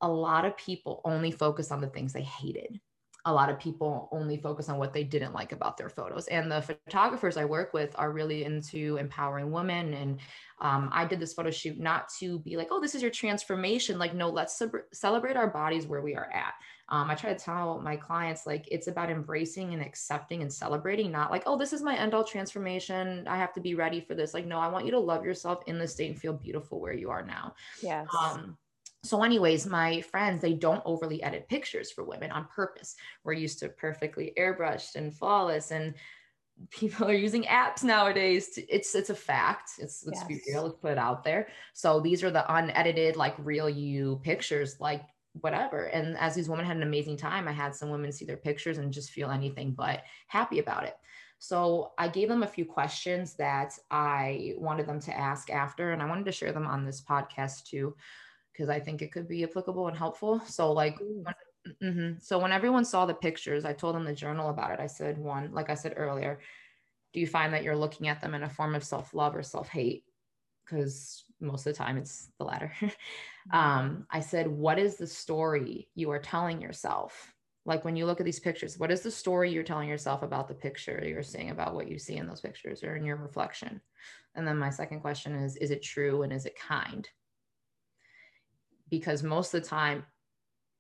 A 0.01 0.09
lot 0.09 0.45
of 0.45 0.57
people 0.57 1.01
only 1.05 1.29
focus 1.29 1.69
on 1.71 1.79
the 1.79 1.89
things 1.89 2.11
they 2.11 2.23
hated 2.23 2.81
a 3.25 3.33
lot 3.33 3.49
of 3.49 3.59
people 3.59 4.07
only 4.11 4.37
focus 4.37 4.69
on 4.69 4.77
what 4.77 4.93
they 4.93 5.03
didn't 5.03 5.33
like 5.33 5.51
about 5.51 5.77
their 5.77 5.89
photos. 5.89 6.27
And 6.27 6.51
the 6.51 6.61
photographers 6.61 7.35
I 7.37 7.45
work 7.45 7.73
with 7.73 7.93
are 7.95 8.11
really 8.11 8.45
into 8.45 8.97
empowering 8.97 9.51
women. 9.51 9.93
And 9.93 10.19
um, 10.61 10.89
I 10.93 11.05
did 11.05 11.19
this 11.19 11.33
photo 11.33 11.51
shoot 11.51 11.79
not 11.79 12.09
to 12.19 12.39
be 12.39 12.55
like, 12.55 12.69
oh, 12.71 12.79
this 12.79 12.95
is 12.95 13.01
your 13.01 13.11
transformation. 13.11 13.99
Like, 13.99 14.13
no, 14.13 14.29
let's 14.29 14.61
celebrate 14.93 15.35
our 15.35 15.49
bodies 15.49 15.85
where 15.85 16.01
we 16.01 16.15
are 16.15 16.31
at. 16.33 16.53
Um, 16.87 17.09
I 17.09 17.15
try 17.15 17.33
to 17.33 17.39
tell 17.39 17.79
my 17.81 17.95
clients, 17.95 18.47
like, 18.47 18.67
it's 18.71 18.87
about 18.87 19.11
embracing 19.11 19.73
and 19.73 19.81
accepting 19.81 20.41
and 20.41 20.51
celebrating, 20.51 21.11
not 21.11 21.29
like, 21.29 21.43
oh, 21.45 21.57
this 21.57 21.71
is 21.71 21.83
my 21.83 21.95
end 21.95 22.13
all 22.13 22.23
transformation. 22.23 23.27
I 23.27 23.37
have 23.37 23.53
to 23.53 23.61
be 23.61 23.75
ready 23.75 24.01
for 24.01 24.15
this. 24.15 24.33
Like, 24.33 24.47
no, 24.47 24.59
I 24.59 24.69
want 24.69 24.85
you 24.85 24.91
to 24.91 24.99
love 24.99 25.23
yourself 25.23 25.61
in 25.67 25.77
this 25.77 25.93
state 25.93 26.11
and 26.11 26.19
feel 26.19 26.33
beautiful 26.33 26.79
where 26.79 26.93
you 26.93 27.09
are 27.11 27.23
now. 27.23 27.53
Yes. 27.83 28.07
Um, 28.19 28.57
so 29.03 29.23
anyways 29.23 29.65
my 29.65 30.01
friends 30.01 30.41
they 30.41 30.53
don't 30.53 30.81
overly 30.85 31.23
edit 31.23 31.47
pictures 31.47 31.91
for 31.91 32.03
women 32.03 32.31
on 32.31 32.47
purpose. 32.53 32.95
We're 33.23 33.33
used 33.33 33.59
to 33.59 33.69
perfectly 33.69 34.33
airbrushed 34.37 34.95
and 34.95 35.15
flawless 35.15 35.71
and 35.71 35.95
people 36.71 37.07
are 37.07 37.13
using 37.13 37.43
apps 37.43 37.83
nowadays 37.83 38.49
to, 38.49 38.67
it's 38.67 38.93
it's 38.95 39.09
a 39.09 39.15
fact. 39.15 39.71
It's 39.79 40.05
let's 40.05 40.19
yes. 40.19 40.27
be 40.27 40.41
real 40.47 40.63
let's 40.63 40.75
put 40.75 40.91
it 40.91 40.97
out 40.97 41.23
there. 41.23 41.47
So 41.73 41.99
these 41.99 42.23
are 42.23 42.31
the 42.31 42.53
unedited 42.53 43.15
like 43.15 43.35
real 43.39 43.69
you 43.69 44.19
pictures 44.23 44.79
like 44.79 45.03
whatever. 45.41 45.85
And 45.85 46.17
as 46.17 46.35
these 46.35 46.49
women 46.49 46.65
had 46.65 46.75
an 46.75 46.83
amazing 46.83 47.15
time 47.15 47.47
i 47.47 47.51
had 47.51 47.75
some 47.75 47.89
women 47.89 48.11
see 48.11 48.25
their 48.25 48.35
pictures 48.37 48.79
and 48.79 48.91
just 48.91 49.11
feel 49.11 49.31
anything 49.31 49.71
but 49.71 50.03
happy 50.27 50.59
about 50.59 50.83
it. 50.83 50.97
So 51.41 51.93
I 51.97 52.09
gave 52.09 52.27
them 52.27 52.43
a 52.43 52.47
few 52.47 52.65
questions 52.65 53.35
that 53.35 53.71
I 53.89 54.55
wanted 54.57 54.87
them 54.87 54.99
to 54.99 55.17
ask 55.17 55.49
after, 55.49 55.93
and 55.93 56.01
I 56.01 56.05
wanted 56.05 56.25
to 56.25 56.33
share 56.33 56.51
them 56.51 56.67
on 56.67 56.83
this 56.83 57.01
podcast 57.01 57.63
too 57.63 57.95
because 58.59 58.69
I 58.69 58.81
think 58.81 59.01
it 59.01 59.13
could 59.13 59.25
be 59.25 59.45
applicable 59.45 59.87
and 59.87 59.97
helpful. 59.97 60.41
So 60.45 60.73
like 60.73 60.99
when, 60.99 61.33
mm-hmm. 61.81 62.11
so 62.19 62.37
when 62.39 62.51
everyone 62.51 62.83
saw 62.83 63.05
the 63.05 63.13
pictures, 63.13 63.63
I 63.63 63.71
told 63.71 63.95
them 63.95 64.03
the 64.03 64.13
journal 64.13 64.49
about 64.49 64.71
it. 64.71 64.81
I 64.81 64.87
said 64.87 65.17
one, 65.17 65.53
like 65.53 65.69
I 65.69 65.75
said 65.75 65.93
earlier, 65.95 66.41
do 67.13 67.21
you 67.21 67.27
find 67.27 67.53
that 67.53 67.63
you're 67.63 67.77
looking 67.77 68.09
at 68.09 68.19
them 68.19 68.35
in 68.35 68.43
a 68.43 68.49
form 68.49 68.75
of 68.75 68.83
self-love 68.83 69.33
or 69.33 69.43
self-hate? 69.43 70.03
Because 70.65 71.23
most 71.39 71.65
of 71.65 71.73
the 71.73 71.77
time 71.77 71.97
it's 71.97 72.29
the 72.37 72.45
latter. 72.45 72.73
Um, 73.51 74.05
I 74.11 74.19
said, 74.19 74.47
what 74.47 74.77
is 74.77 74.97
the 74.97 75.07
story 75.07 75.87
you 75.95 76.11
are 76.11 76.19
telling 76.19 76.61
yourself? 76.61 77.33
Like 77.65 77.83
when 77.83 77.95
you 77.95 78.05
look 78.05 78.19
at 78.19 78.25
these 78.25 78.39
pictures, 78.39 78.77
what 78.77 78.91
is 78.91 79.01
the 79.01 79.09
story 79.09 79.49
you're 79.49 79.63
telling 79.63 79.89
yourself 79.89 80.21
about 80.21 80.47
the 80.47 80.53
picture 80.53 81.03
you're 81.03 81.23
seeing 81.23 81.49
about 81.49 81.73
what 81.73 81.89
you 81.89 81.97
see 81.97 82.17
in 82.17 82.27
those 82.27 82.41
pictures 82.41 82.83
or 82.83 82.95
in 82.95 83.03
your 83.03 83.15
reflection? 83.15 83.81
And 84.35 84.47
then 84.47 84.59
my 84.59 84.69
second 84.69 84.99
question 84.99 85.33
is, 85.33 85.55
is 85.55 85.71
it 85.71 85.81
true 85.81 86.21
and 86.21 86.31
is 86.31 86.45
it 86.45 86.59
kind? 86.59 87.09
Because 88.89 89.23
most 89.23 89.53
of 89.53 89.61
the 89.61 89.67
time, 89.67 90.05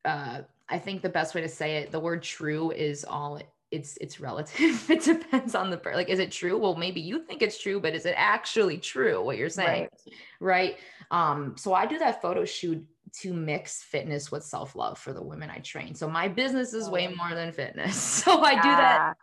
uh, 0.05 0.41
I 0.67 0.79
think 0.79 1.01
the 1.01 1.09
best 1.09 1.35
way 1.35 1.41
to 1.41 1.49
say 1.49 1.77
it, 1.77 1.91
the 1.91 1.99
word 1.99 2.23
true 2.23 2.71
is 2.71 3.03
all 3.03 3.41
it's 3.71 3.97
it's 4.01 4.19
relative. 4.19 4.89
it 4.89 5.03
depends 5.03 5.55
on 5.55 5.69
the 5.69 5.81
like, 5.93 6.09
is 6.09 6.19
it 6.19 6.31
true? 6.31 6.57
Well, 6.57 6.75
maybe 6.75 7.01
you 7.01 7.23
think 7.23 7.41
it's 7.41 7.61
true, 7.61 7.79
but 7.79 7.93
is 7.93 8.05
it 8.05 8.15
actually 8.17 8.77
true 8.77 9.23
what 9.23 9.37
you're 9.37 9.49
saying? 9.49 9.89
Right. 9.91 10.13
right? 10.39 10.77
Um, 11.11 11.55
so 11.57 11.73
I 11.73 11.85
do 11.85 11.99
that 11.99 12.21
photo 12.21 12.45
shoot 12.45 12.85
to 13.21 13.33
mix 13.33 13.81
fitness 13.81 14.31
with 14.31 14.43
self-love 14.43 14.99
for 14.99 15.13
the 15.13 15.21
women 15.21 15.49
I 15.49 15.59
train. 15.59 15.95
So 15.95 16.07
my 16.07 16.27
business 16.27 16.73
is 16.73 16.89
way 16.89 17.07
more 17.07 17.33
than 17.33 17.51
fitness. 17.51 18.23
So 18.23 18.41
I 18.41 18.55
do 18.55 18.61
that. 18.61 19.15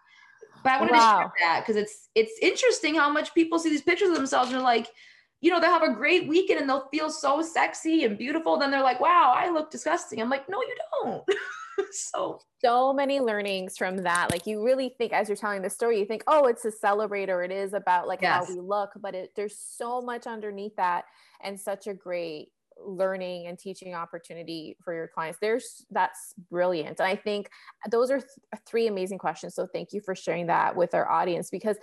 But 0.62 0.72
I 0.72 0.81
wanted 0.81 0.92
wow. 0.94 0.99
to 0.99 1.22
share 1.22 1.33
that 1.40 1.61
because 1.61 1.77
it's 1.77 2.09
it's 2.14 2.38
interesting 2.40 2.96
how 2.96 3.11
much 3.11 3.35
people 3.35 3.59
see 3.59 3.70
these 3.70 3.83
pictures 3.83 4.09
of 4.09 4.16
themselves 4.16 4.51
and 4.51 4.61
are 4.61 4.64
like, 4.64 4.88
you 5.46 5.52
know, 5.52 5.61
they'll 5.61 5.70
have 5.70 5.85
a 5.85 5.94
great 5.94 6.26
weekend 6.26 6.59
and 6.59 6.68
they'll 6.68 6.88
feel 6.88 7.09
so 7.09 7.40
sexy 7.40 8.02
and 8.02 8.18
beautiful. 8.18 8.59
Then 8.59 8.72
they're 8.72 8.82
like, 8.82 8.98
wow, 8.98 9.32
I 9.37 9.48
look 9.48 9.70
disgusting. 9.70 10.20
I'm 10.20 10.28
like, 10.28 10.48
no, 10.48 10.61
you 10.61 10.74
don't. 11.04 11.24
so 11.92 12.40
so 12.64 12.92
many 12.92 13.20
learnings 13.20 13.76
from 13.76 13.98
that 13.98 14.30
like 14.30 14.46
you 14.46 14.64
really 14.64 14.94
think 14.96 15.12
as 15.12 15.28
you're 15.28 15.37
telling 15.37 15.61
the 15.61 15.68
story 15.68 15.98
you 15.98 16.06
think 16.06 16.24
oh 16.26 16.46
it's 16.46 16.64
a 16.64 16.72
celebrator 16.72 17.44
it 17.44 17.52
is 17.52 17.74
about 17.74 18.09
like 18.09 18.22
yes. 18.22 18.46
how 18.46 18.54
we 18.54 18.59
look 18.59 18.92
but 18.98 19.14
it, 19.14 19.30
there's 19.37 19.59
so 19.59 20.00
much 20.00 20.26
underneath 20.26 20.74
that 20.76 21.04
and 21.42 21.61
such 21.61 21.87
a 21.87 21.92
great 21.92 22.48
learning 22.82 23.46
and 23.46 23.59
teaching 23.59 23.94
opportunity 23.94 24.74
for 24.82 24.94
your 24.94 25.06
clients 25.06 25.38
there's 25.42 25.85
that's 25.90 26.32
brilliant 26.50 26.98
and 26.98 27.06
i 27.06 27.14
think 27.14 27.50
those 27.90 28.11
are 28.11 28.20
th- 28.20 28.62
three 28.66 28.87
amazing 28.87 29.18
questions 29.18 29.54
so 29.54 29.66
thank 29.66 29.92
you 29.92 30.00
for 30.00 30.14
sharing 30.14 30.46
that 30.46 30.74
with 30.74 30.94
our 30.94 31.11
audience 31.11 31.50
because 31.50 31.76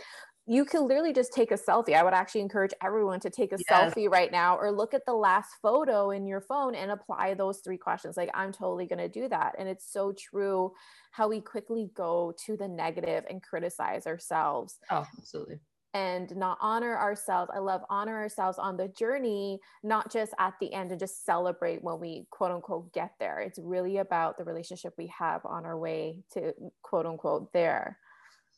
you 0.45 0.65
can 0.65 0.87
literally 0.87 1.13
just 1.13 1.31
take 1.31 1.51
a 1.51 1.57
selfie. 1.57 1.93
I 1.93 2.03
would 2.03 2.13
actually 2.13 2.41
encourage 2.41 2.73
everyone 2.83 3.19
to 3.21 3.29
take 3.29 3.53
a 3.53 3.57
yes. 3.69 3.93
selfie 3.93 4.09
right 4.09 4.31
now 4.31 4.57
or 4.57 4.71
look 4.71 4.93
at 4.93 5.05
the 5.05 5.13
last 5.13 5.51
photo 5.61 6.11
in 6.11 6.25
your 6.25 6.41
phone 6.41 6.75
and 6.75 6.91
apply 6.91 7.33
those 7.33 7.59
three 7.59 7.77
questions. 7.77 8.17
Like, 8.17 8.29
I'm 8.33 8.51
totally 8.51 8.85
going 8.85 8.99
to 8.99 9.07
do 9.07 9.29
that. 9.29 9.55
And 9.57 9.69
it's 9.69 9.91
so 9.91 10.11
true 10.11 10.73
how 11.11 11.29
we 11.29 11.39
quickly 11.39 11.91
go 11.93 12.33
to 12.45 12.57
the 12.57 12.67
negative 12.67 13.23
and 13.29 13.41
criticize 13.41 14.05
ourselves. 14.05 14.79
Oh, 14.91 15.05
absolutely. 15.17 15.59
And 15.93 16.35
not 16.35 16.57
honor 16.59 16.97
ourselves. 16.97 17.51
I 17.53 17.59
love 17.59 17.81
honor 17.89 18.17
ourselves 18.17 18.57
on 18.57 18.75
the 18.75 18.89
journey, 18.89 19.59
not 19.83 20.11
just 20.11 20.33
at 20.39 20.55
the 20.59 20.73
end 20.73 20.91
and 20.91 20.99
just 20.99 21.23
celebrate 21.23 21.83
when 21.83 21.99
we 21.99 22.25
quote 22.31 22.51
unquote 22.51 22.91
get 22.93 23.11
there. 23.19 23.39
It's 23.39 23.59
really 23.59 23.97
about 23.97 24.37
the 24.37 24.43
relationship 24.43 24.93
we 24.97 25.13
have 25.17 25.45
on 25.45 25.65
our 25.65 25.77
way 25.77 26.23
to 26.33 26.53
quote 26.81 27.05
unquote 27.05 27.53
there. 27.53 27.99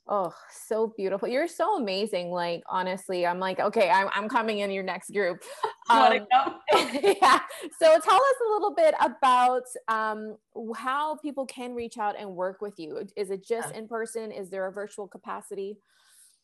Oh, 0.08 0.34
so 0.52 0.94
beautiful. 0.96 1.28
You're 1.28 1.48
so 1.48 1.78
amazing. 1.78 2.30
Like, 2.30 2.63
honestly, 2.70 3.26
I'm 3.26 3.39
like, 3.39 3.60
okay, 3.60 3.89
I'm, 3.89 4.08
I'm 4.13 4.30
coming 4.30 4.60
in 4.60 4.70
your 4.70 4.84
next 4.84 5.12
group. 5.12 5.44
Um, 5.88 6.26
yeah. 6.74 7.41
So 7.80 8.00
tell 8.00 8.15
us 8.15 8.36
a 8.41 8.52
little 8.52 8.74
bit 8.76 8.96
about 9.00 9.62
um, 9.88 10.36
how 10.76 11.15
people 11.18 11.46
can 11.46 11.76
reach 11.76 12.00
out 12.00 12.15
and 12.18 12.32
work 12.32 12.60
with 12.60 12.80
you. 12.80 13.06
Is 13.15 13.30
it 13.30 13.46
just 13.46 13.72
in 13.76 13.88
person? 13.88 14.32
Is 14.32 14.50
there 14.50 14.65
a 14.65 14.72
virtual 14.72 15.08
capacity? 15.08 15.78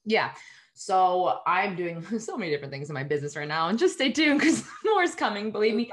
Yeah. 0.05 0.33
So 0.73 1.39
I'm 1.47 1.75
doing 1.75 2.05
so 2.19 2.37
many 2.37 2.51
different 2.51 2.71
things 2.71 2.89
in 2.89 2.93
my 2.93 3.03
business 3.03 3.35
right 3.35 3.47
now 3.47 3.69
and 3.69 3.79
just 3.79 3.95
stay 3.95 4.11
tuned 4.11 4.39
because 4.39 4.63
more 4.85 5.03
is 5.03 5.15
coming, 5.15 5.51
believe 5.51 5.75
me. 5.75 5.91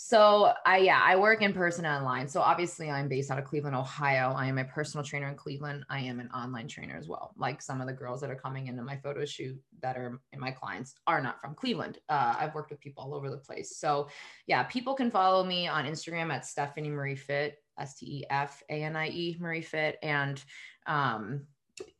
So 0.00 0.52
I 0.64 0.76
yeah, 0.78 1.02
I 1.04 1.16
work 1.16 1.42
in 1.42 1.52
person 1.52 1.84
online. 1.84 2.28
So 2.28 2.40
obviously 2.40 2.88
I'm 2.88 3.08
based 3.08 3.32
out 3.32 3.38
of 3.40 3.44
Cleveland, 3.44 3.74
Ohio. 3.74 4.32
I 4.32 4.46
am 4.46 4.56
a 4.58 4.64
personal 4.64 5.04
trainer 5.04 5.28
in 5.28 5.34
Cleveland. 5.34 5.84
I 5.90 5.98
am 5.98 6.20
an 6.20 6.30
online 6.30 6.68
trainer 6.68 6.96
as 6.96 7.08
well. 7.08 7.34
Like 7.36 7.60
some 7.60 7.80
of 7.80 7.88
the 7.88 7.92
girls 7.92 8.20
that 8.20 8.30
are 8.30 8.36
coming 8.36 8.68
into 8.68 8.80
my 8.84 8.96
photo 8.98 9.24
shoot 9.24 9.60
that 9.82 9.96
are 9.96 10.20
in 10.32 10.38
my 10.38 10.52
clients 10.52 10.94
are 11.08 11.20
not 11.20 11.40
from 11.40 11.56
Cleveland. 11.56 11.98
Uh, 12.08 12.36
I've 12.38 12.54
worked 12.54 12.70
with 12.70 12.78
people 12.78 13.02
all 13.02 13.12
over 13.12 13.28
the 13.28 13.38
place. 13.38 13.76
So 13.76 14.06
yeah, 14.46 14.62
people 14.62 14.94
can 14.94 15.10
follow 15.10 15.42
me 15.42 15.66
on 15.66 15.84
Instagram 15.84 16.32
at 16.32 16.44
Stefanie 16.44 16.92
Marie 16.92 17.16
Fit, 17.16 17.56
S 17.76 17.96
T 17.96 18.06
E 18.06 18.24
F 18.30 18.62
A 18.70 18.84
N 18.84 18.94
I 18.94 19.08
E 19.08 19.36
Marie 19.40 19.62
Fit. 19.62 19.98
And 20.00 20.40
um 20.86 21.48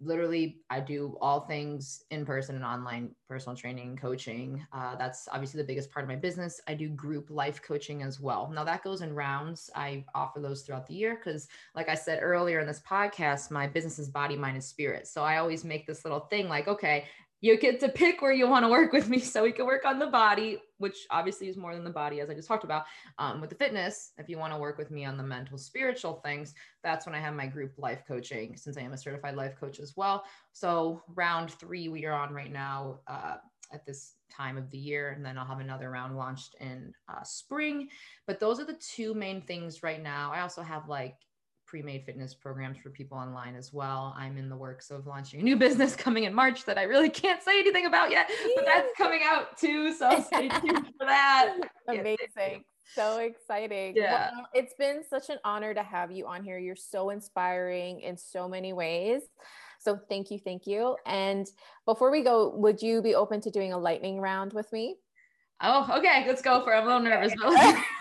literally 0.00 0.60
i 0.70 0.80
do 0.80 1.16
all 1.20 1.40
things 1.40 2.04
in 2.10 2.24
person 2.24 2.56
and 2.56 2.64
online 2.64 3.14
personal 3.28 3.54
training 3.54 3.96
coaching. 3.96 4.66
Uh, 4.72 4.96
that's 4.96 5.28
obviously 5.30 5.60
the 5.60 5.66
biggest 5.66 5.90
part 5.90 6.02
of 6.02 6.08
my 6.08 6.16
business. 6.16 6.60
I 6.66 6.74
do 6.74 6.88
group 6.88 7.28
life 7.28 7.60
coaching 7.62 8.02
as 8.02 8.18
well. 8.18 8.50
Now 8.52 8.64
that 8.64 8.82
goes 8.82 9.02
in 9.02 9.14
rounds. 9.14 9.68
I 9.76 10.04
offer 10.14 10.40
those 10.40 10.62
throughout 10.62 10.86
the 10.86 10.94
year 10.94 11.16
because 11.16 11.46
like 11.74 11.88
i 11.88 11.94
said 11.94 12.20
earlier 12.22 12.60
in 12.60 12.66
this 12.66 12.80
podcast 12.88 13.50
my 13.50 13.66
business 13.66 13.98
is 13.98 14.08
body 14.08 14.36
mind 14.36 14.56
and 14.56 14.64
spirit. 14.64 15.06
So 15.06 15.22
i 15.22 15.36
always 15.36 15.64
make 15.64 15.86
this 15.86 16.04
little 16.04 16.20
thing 16.20 16.48
like 16.48 16.68
okay 16.68 17.04
you 17.40 17.56
get 17.56 17.78
to 17.80 17.88
pick 17.88 18.20
where 18.20 18.32
you 18.32 18.48
want 18.48 18.64
to 18.64 18.68
work 18.68 18.92
with 18.92 19.08
me 19.08 19.18
so 19.20 19.42
we 19.42 19.52
can 19.52 19.66
work 19.66 19.84
on 19.84 19.98
the 19.98 20.06
body 20.06 20.58
which 20.78 21.06
obviously 21.10 21.48
is 21.48 21.56
more 21.56 21.74
than 21.74 21.84
the 21.84 21.90
body 21.90 22.20
as 22.20 22.30
i 22.30 22.34
just 22.34 22.48
talked 22.48 22.64
about 22.64 22.84
um, 23.18 23.40
with 23.40 23.50
the 23.50 23.56
fitness. 23.56 24.12
If 24.16 24.28
you 24.28 24.38
want 24.38 24.52
to 24.52 24.58
work 24.58 24.78
with 24.78 24.90
me 24.90 25.04
on 25.04 25.16
the 25.16 25.22
mental 25.22 25.58
spiritual 25.58 26.20
things 26.24 26.54
that's 26.82 27.06
when 27.06 27.14
i 27.14 27.20
have 27.20 27.34
my 27.34 27.46
group 27.46 27.72
life 27.76 28.02
coaching 28.06 28.56
since 28.56 28.76
i 28.76 28.80
am 28.80 28.92
a 28.92 28.98
certified 28.98 29.36
life 29.36 29.54
coach 29.58 29.80
as 29.80 29.94
well. 29.96 30.24
So 30.52 31.02
round 31.14 31.50
three 31.50 31.88
we 31.88 32.04
are 32.06 32.12
on 32.12 32.32
right 32.32 32.52
now 32.52 33.00
uh, 33.06 33.36
at 33.72 33.84
this 33.84 34.14
time 34.30 34.56
of 34.56 34.70
the 34.70 34.78
year 34.78 35.10
and 35.10 35.24
then 35.24 35.36
i'll 35.36 35.44
have 35.44 35.60
another 35.60 35.90
round 35.90 36.16
launched 36.16 36.54
in 36.60 36.92
uh, 37.08 37.22
spring. 37.22 37.88
But 38.26 38.40
those 38.40 38.60
are 38.60 38.64
the 38.64 38.80
two 38.80 39.14
main 39.14 39.42
things 39.42 39.82
right 39.82 40.02
now. 40.02 40.32
I 40.32 40.40
also 40.40 40.62
have 40.62 40.88
like 40.88 41.16
pre-made 41.68 42.04
fitness 42.04 42.34
programs 42.34 42.78
for 42.78 42.88
people 42.88 43.18
online 43.18 43.54
as 43.54 43.72
well. 43.72 44.14
I'm 44.16 44.38
in 44.38 44.48
the 44.48 44.56
works 44.56 44.90
of 44.90 45.06
launching 45.06 45.40
a 45.40 45.42
new 45.42 45.56
business 45.66 45.94
coming 45.94 46.24
in 46.24 46.34
March 46.34 46.64
that 46.64 46.78
I 46.78 46.84
really 46.84 47.10
can't 47.10 47.42
say 47.42 47.60
anything 47.60 47.86
about 47.86 48.10
yet, 48.10 48.30
but 48.56 48.64
that's 48.64 48.88
coming 48.96 49.20
out 49.24 49.56
too. 49.58 49.92
So 49.92 50.22
stay 50.26 50.48
tuned 50.48 50.92
for 50.98 51.06
that. 51.06 51.54
Amazing. 51.86 52.64
So 52.94 53.18
exciting. 53.18 53.94
Yeah. 53.94 54.30
Well, 54.32 54.48
it's 54.54 54.72
been 54.74 55.02
such 55.08 55.28
an 55.28 55.36
honor 55.44 55.74
to 55.74 55.82
have 55.82 56.10
you 56.10 56.26
on 56.26 56.42
here. 56.42 56.58
You're 56.58 56.74
so 56.74 57.10
inspiring 57.10 58.00
in 58.00 58.16
so 58.16 58.48
many 58.48 58.72
ways. 58.72 59.22
So 59.78 60.00
thank 60.08 60.30
you, 60.30 60.38
thank 60.38 60.66
you. 60.66 60.96
And 61.06 61.46
before 61.84 62.10
we 62.10 62.22
go, 62.22 62.48
would 62.56 62.80
you 62.80 63.02
be 63.02 63.14
open 63.14 63.42
to 63.42 63.50
doing 63.50 63.74
a 63.74 63.78
lightning 63.78 64.20
round 64.20 64.54
with 64.54 64.72
me? 64.72 64.96
Oh, 65.60 65.98
okay. 65.98 66.24
Let's 66.26 66.40
go 66.40 66.64
for 66.64 66.72
it. 66.72 66.78
I'm 66.78 66.84
a 66.84 66.86
little 66.86 67.02
nervous. 67.02 67.34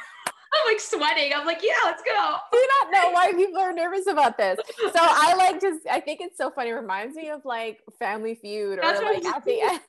Like 0.68 0.80
sweating. 0.82 1.32
I'm 1.34 1.46
like, 1.46 1.62
yeah, 1.64 1.74
let's 1.86 2.04
go. 2.04 2.36
Do 2.52 2.68
not 2.82 2.92
know 2.92 3.12
why 3.12 3.32
people 3.32 3.60
are 3.60 3.72
nervous 3.72 4.08
about 4.08 4.38
this. 4.38 4.60
So 4.78 4.92
I 4.96 5.34
like 5.38 5.62
just, 5.62 5.88
I 5.90 6.02
think 6.02 6.20
it's 6.22 6.38
so 6.38 6.52
funny. 6.52 6.72
It 6.72 6.74
reminds 6.74 7.16
me 7.16 7.30
of 7.30 7.46
like 7.46 7.80
Family 8.00 8.36
Feud 8.36 8.80
or 8.80 8.82
That's 8.82 9.02
like 9.02 9.24
at 9.26 9.46
the 9.46 9.62
end. 9.62 9.80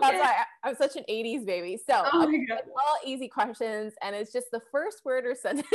That's 0.00 0.18
why 0.18 0.44
I, 0.64 0.68
am 0.68 0.76
such 0.76 0.96
an 0.96 1.04
80s 1.08 1.44
baby. 1.44 1.76
So 1.76 2.02
oh 2.12 2.22
all 2.22 2.98
easy 3.04 3.28
questions, 3.28 3.94
and 4.02 4.14
it's 4.14 4.32
just 4.32 4.46
the 4.52 4.60
first 4.70 5.04
word 5.04 5.24
or 5.26 5.34
sentence 5.40 5.66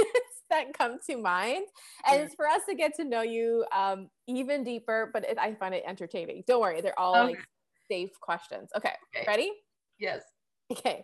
that 0.49 0.73
come 0.77 0.97
to 1.09 1.17
mind, 1.17 1.65
and 2.07 2.19
yeah. 2.19 2.25
it's 2.25 2.35
for 2.35 2.47
us 2.47 2.61
to 2.69 2.75
get 2.75 2.95
to 2.95 3.03
know 3.03 3.21
you 3.21 3.65
um, 3.75 4.09
even 4.27 4.63
deeper. 4.63 5.09
But 5.11 5.25
it, 5.25 5.37
I 5.37 5.55
find 5.55 5.73
it 5.73 5.83
entertaining. 5.85 6.43
Don't 6.47 6.61
worry, 6.61 6.81
they're 6.81 6.99
all 6.99 7.15
okay. 7.15 7.33
like 7.33 7.47
safe 7.89 8.11
questions. 8.21 8.69
Okay, 8.75 8.93
okay, 9.15 9.25
ready? 9.27 9.51
Yes. 9.99 10.21
Okay, 10.71 11.03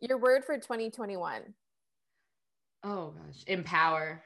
your 0.00 0.18
word 0.18 0.44
for 0.44 0.56
2021. 0.56 1.42
Oh 2.82 3.10
gosh, 3.10 3.42
empower. 3.46 4.22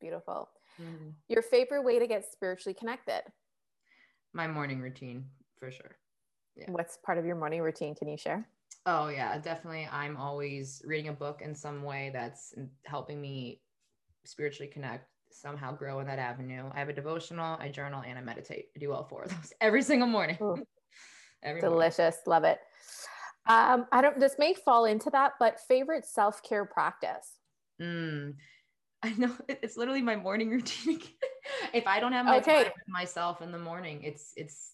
Beautiful. 0.00 0.48
Mm-hmm. 0.80 1.10
Your 1.28 1.42
favorite 1.42 1.82
way 1.82 1.98
to 1.98 2.06
get 2.06 2.30
spiritually 2.30 2.74
connected? 2.74 3.22
My 4.32 4.46
morning 4.46 4.80
routine, 4.80 5.26
for 5.58 5.70
sure. 5.70 5.96
Yeah. 6.56 6.66
What's 6.68 6.98
part 6.98 7.18
of 7.18 7.24
your 7.24 7.36
morning 7.36 7.62
routine? 7.62 7.94
Can 7.94 8.08
you 8.08 8.16
share? 8.16 8.46
Oh, 8.86 9.08
yeah, 9.08 9.38
definitely. 9.38 9.88
I'm 9.90 10.16
always 10.16 10.82
reading 10.84 11.08
a 11.08 11.12
book 11.12 11.40
in 11.42 11.54
some 11.54 11.82
way 11.82 12.10
that's 12.12 12.54
helping 12.84 13.20
me 13.20 13.60
spiritually 14.24 14.70
connect, 14.70 15.08
somehow 15.30 15.74
grow 15.74 16.00
in 16.00 16.06
that 16.06 16.18
avenue. 16.18 16.64
I 16.72 16.80
have 16.80 16.88
a 16.88 16.92
devotional, 16.92 17.56
I 17.58 17.68
journal, 17.68 18.02
and 18.06 18.18
I 18.18 18.22
meditate. 18.22 18.66
I 18.76 18.78
do 18.78 18.92
all 18.92 19.04
four 19.04 19.22
of 19.22 19.30
those 19.30 19.52
every 19.60 19.82
single 19.82 20.08
morning. 20.08 20.38
every 21.42 21.60
Delicious. 21.60 22.18
Morning. 22.26 22.42
Love 22.42 22.44
it. 22.44 22.58
Um, 23.46 23.86
I 23.92 24.00
don't, 24.02 24.18
this 24.18 24.36
may 24.38 24.54
fall 24.54 24.84
into 24.84 25.10
that, 25.10 25.32
but 25.38 25.60
favorite 25.60 26.06
self 26.06 26.42
care 26.42 26.64
practice? 26.64 27.38
Mm, 27.80 28.34
I 29.02 29.14
know 29.16 29.34
it's 29.48 29.76
literally 29.76 30.02
my 30.02 30.16
morning 30.16 30.50
routine. 30.50 31.00
if 31.72 31.86
I 31.86 32.00
don't 32.00 32.12
have 32.12 32.26
my 32.26 32.38
okay. 32.38 32.64
time 32.64 32.72
with 32.76 32.88
myself 32.88 33.42
in 33.42 33.52
the 33.52 33.58
morning, 33.58 34.02
it's 34.02 34.32
it's 34.36 34.72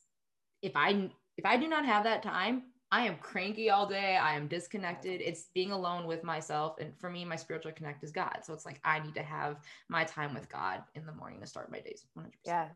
if 0.63 0.73
I 0.77 1.11
if 1.37 1.45
I 1.45 1.57
do 1.57 1.69
not 1.69 1.85
have 1.87 2.05
that 2.05 2.23
time, 2.23 2.65
I 2.93 3.07
am 3.07 3.17
cranky 3.17 3.71
all 3.71 3.87
day. 3.87 4.17
I 4.17 4.35
am 4.35 4.49
disconnected. 4.49 5.21
It's 5.21 5.47
being 5.55 5.71
alone 5.71 6.07
with 6.07 6.25
myself. 6.25 6.77
And 6.81 6.97
for 6.99 7.09
me, 7.09 7.25
my 7.25 7.37
spiritual 7.37 7.73
connect 7.73 8.03
is 8.03 8.11
God. 8.11 8.39
So 8.43 8.53
it's 8.53 8.67
like 8.67 8.81
I 8.85 8.99
need 8.99 9.15
to 9.15 9.23
have 9.23 9.59
my 9.89 10.05
time 10.05 10.35
with 10.35 10.49
God 10.49 10.83
in 10.95 11.07
the 11.07 11.13
morning 11.13 11.41
to 11.41 11.47
start 11.47 11.71
my 11.71 11.81
days. 11.81 12.05
100%. 12.19 12.27
Yeah. 12.45 12.69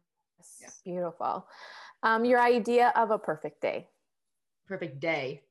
yeah. 0.61 0.69
Beautiful. 0.85 1.47
Um, 2.03 2.25
your 2.25 2.41
idea 2.41 2.93
of 2.95 3.11
a 3.11 3.19
perfect 3.19 3.61
day. 3.61 3.89
Perfect 4.69 5.01
day. 5.01 5.43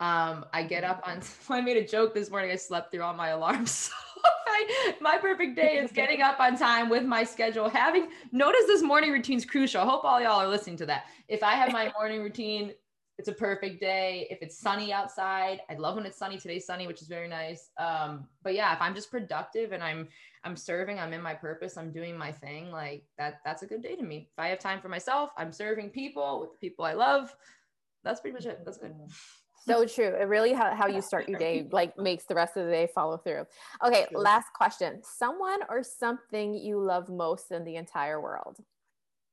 Um, 0.00 0.44
I 0.52 0.64
get 0.64 0.84
up 0.84 1.02
on, 1.06 1.20
I 1.48 1.60
made 1.60 1.76
a 1.76 1.86
joke 1.86 2.14
this 2.14 2.30
morning. 2.30 2.50
I 2.50 2.56
slept 2.56 2.92
through 2.92 3.02
all 3.02 3.14
my 3.14 3.28
alarms. 3.28 3.90
So 4.22 4.98
my, 5.00 5.18
perfect 5.18 5.56
day 5.56 5.78
is 5.78 5.90
getting 5.90 6.22
up 6.22 6.38
on 6.38 6.56
time 6.56 6.88
with 6.88 7.04
my 7.04 7.24
schedule. 7.24 7.68
Having 7.68 8.08
notice 8.30 8.64
this 8.66 8.82
morning 8.82 9.10
routine 9.10 9.38
is 9.38 9.44
crucial. 9.44 9.80
I 9.80 9.84
hope 9.84 10.04
all 10.04 10.20
y'all 10.20 10.40
are 10.40 10.46
listening 10.46 10.76
to 10.76 10.86
that. 10.86 11.06
If 11.26 11.42
I 11.42 11.54
have 11.54 11.72
my 11.72 11.90
morning 11.98 12.22
routine, 12.22 12.72
it's 13.18 13.28
a 13.28 13.32
perfect 13.32 13.80
day. 13.80 14.26
If 14.30 14.38
it's 14.40 14.58
sunny 14.58 14.92
outside, 14.92 15.60
I 15.70 15.74
love 15.74 15.96
when 15.96 16.06
it's 16.06 16.16
sunny. 16.16 16.38
Today's 16.38 16.66
sunny, 16.66 16.86
which 16.86 17.02
is 17.02 17.08
very 17.08 17.28
nice. 17.28 17.70
Um, 17.78 18.26
but 18.42 18.54
yeah, 18.54 18.74
if 18.74 18.80
I'm 18.80 18.94
just 18.94 19.10
productive 19.10 19.72
and 19.72 19.82
I'm 19.82 20.08
I'm 20.44 20.56
serving, 20.56 20.98
I'm 20.98 21.12
in 21.12 21.22
my 21.22 21.34
purpose, 21.34 21.76
I'm 21.76 21.92
doing 21.92 22.16
my 22.16 22.32
thing, 22.32 22.70
like 22.70 23.04
that 23.18 23.40
that's 23.44 23.62
a 23.62 23.66
good 23.66 23.82
day 23.82 23.96
to 23.96 24.02
me. 24.02 24.28
If 24.32 24.38
I 24.38 24.48
have 24.48 24.58
time 24.58 24.80
for 24.80 24.88
myself, 24.88 25.30
I'm 25.36 25.52
serving 25.52 25.90
people 25.90 26.40
with 26.40 26.52
the 26.52 26.58
people 26.58 26.84
I 26.84 26.94
love. 26.94 27.34
That's 28.02 28.20
pretty 28.20 28.34
much 28.34 28.46
it. 28.46 28.64
That's 28.64 28.78
good. 28.78 28.94
So 29.66 29.86
true. 29.86 30.08
It 30.08 30.28
really 30.28 30.52
how, 30.52 30.74
how 30.74 30.86
you 30.86 31.00
start 31.00 31.28
your 31.28 31.38
day 31.38 31.68
like 31.70 31.96
makes 32.08 32.24
the 32.24 32.34
rest 32.34 32.56
of 32.56 32.66
the 32.66 32.70
day 32.70 32.88
follow 32.94 33.16
through. 33.16 33.46
Okay, 33.84 34.06
last 34.12 34.52
question. 34.54 35.00
Someone 35.02 35.60
or 35.68 35.82
something 35.82 36.54
you 36.54 36.80
love 36.80 37.08
most 37.08 37.52
in 37.52 37.64
the 37.64 37.76
entire 37.76 38.20
world? 38.20 38.58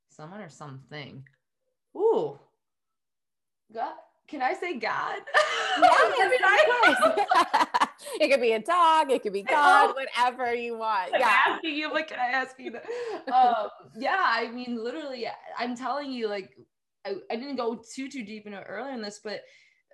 Someone 0.08 0.40
or 0.40 0.48
something. 0.48 1.24
Ooh. 1.96 2.38
God. 3.72 3.92
Can 4.28 4.42
I 4.42 4.54
say 4.54 4.78
God? 4.78 5.18
it 8.20 8.30
could 8.30 8.40
be 8.40 8.52
a 8.52 8.60
dog, 8.60 9.10
it 9.10 9.22
could 9.22 9.32
be 9.32 9.42
God, 9.42 9.94
whatever 9.94 10.54
you 10.54 10.78
want. 10.78 11.12
I'm 11.12 11.20
yeah. 11.20 11.36
asking 11.46 11.74
you, 11.74 11.92
like, 11.92 12.08
can 12.08 12.20
I 12.20 12.26
ask 12.26 12.54
you 12.58 12.70
that? 12.70 12.84
um, 13.32 13.68
yeah, 13.98 14.22
I 14.24 14.50
mean, 14.52 14.82
literally, 14.82 15.26
I'm 15.58 15.76
telling 15.76 16.12
you, 16.12 16.28
like, 16.28 16.56
I, 17.04 17.16
I 17.30 17.36
didn't 17.36 17.56
go 17.56 17.74
too 17.74 18.08
too 18.08 18.22
deep 18.22 18.46
into 18.46 18.58
it 18.58 18.66
earlier 18.68 18.92
in 18.92 19.02
this, 19.02 19.20
but 19.22 19.42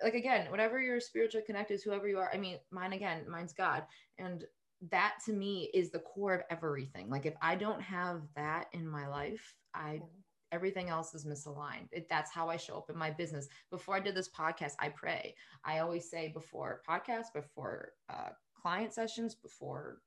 like 0.03 0.13
again, 0.13 0.49
whatever 0.51 0.79
your 0.79 0.99
spiritual 0.99 1.41
connect 1.45 1.71
is, 1.71 1.83
whoever 1.83 2.07
you 2.07 2.19
are. 2.19 2.29
I 2.33 2.37
mean, 2.37 2.57
mine 2.71 2.93
again, 2.93 3.25
mine's 3.29 3.53
God. 3.53 3.83
And 4.17 4.45
that 4.89 5.15
to 5.25 5.33
me 5.33 5.69
is 5.73 5.89
the 5.89 5.99
core 5.99 6.35
of 6.35 6.41
everything. 6.49 7.09
Like 7.09 7.25
if 7.25 7.33
I 7.41 7.55
don't 7.55 7.81
have 7.81 8.21
that 8.35 8.67
in 8.73 8.87
my 8.87 9.07
life, 9.07 9.55
I 9.73 10.01
everything 10.51 10.89
else 10.89 11.13
is 11.13 11.25
misaligned. 11.25 11.89
It, 11.91 12.07
that's 12.09 12.31
how 12.31 12.47
I 12.49 12.57
show 12.57 12.77
up 12.77 12.89
in 12.89 12.97
my 12.97 13.11
business. 13.11 13.47
Before 13.69 13.95
I 13.95 13.99
did 13.99 14.15
this 14.15 14.29
podcast, 14.29 14.73
I 14.79 14.89
pray. 14.89 15.35
I 15.65 15.79
always 15.79 16.09
say 16.09 16.29
before 16.29 16.81
podcasts, 16.87 17.33
before 17.33 17.91
uh, 18.09 18.29
client 18.59 18.93
sessions, 18.93 19.35
before 19.35 19.97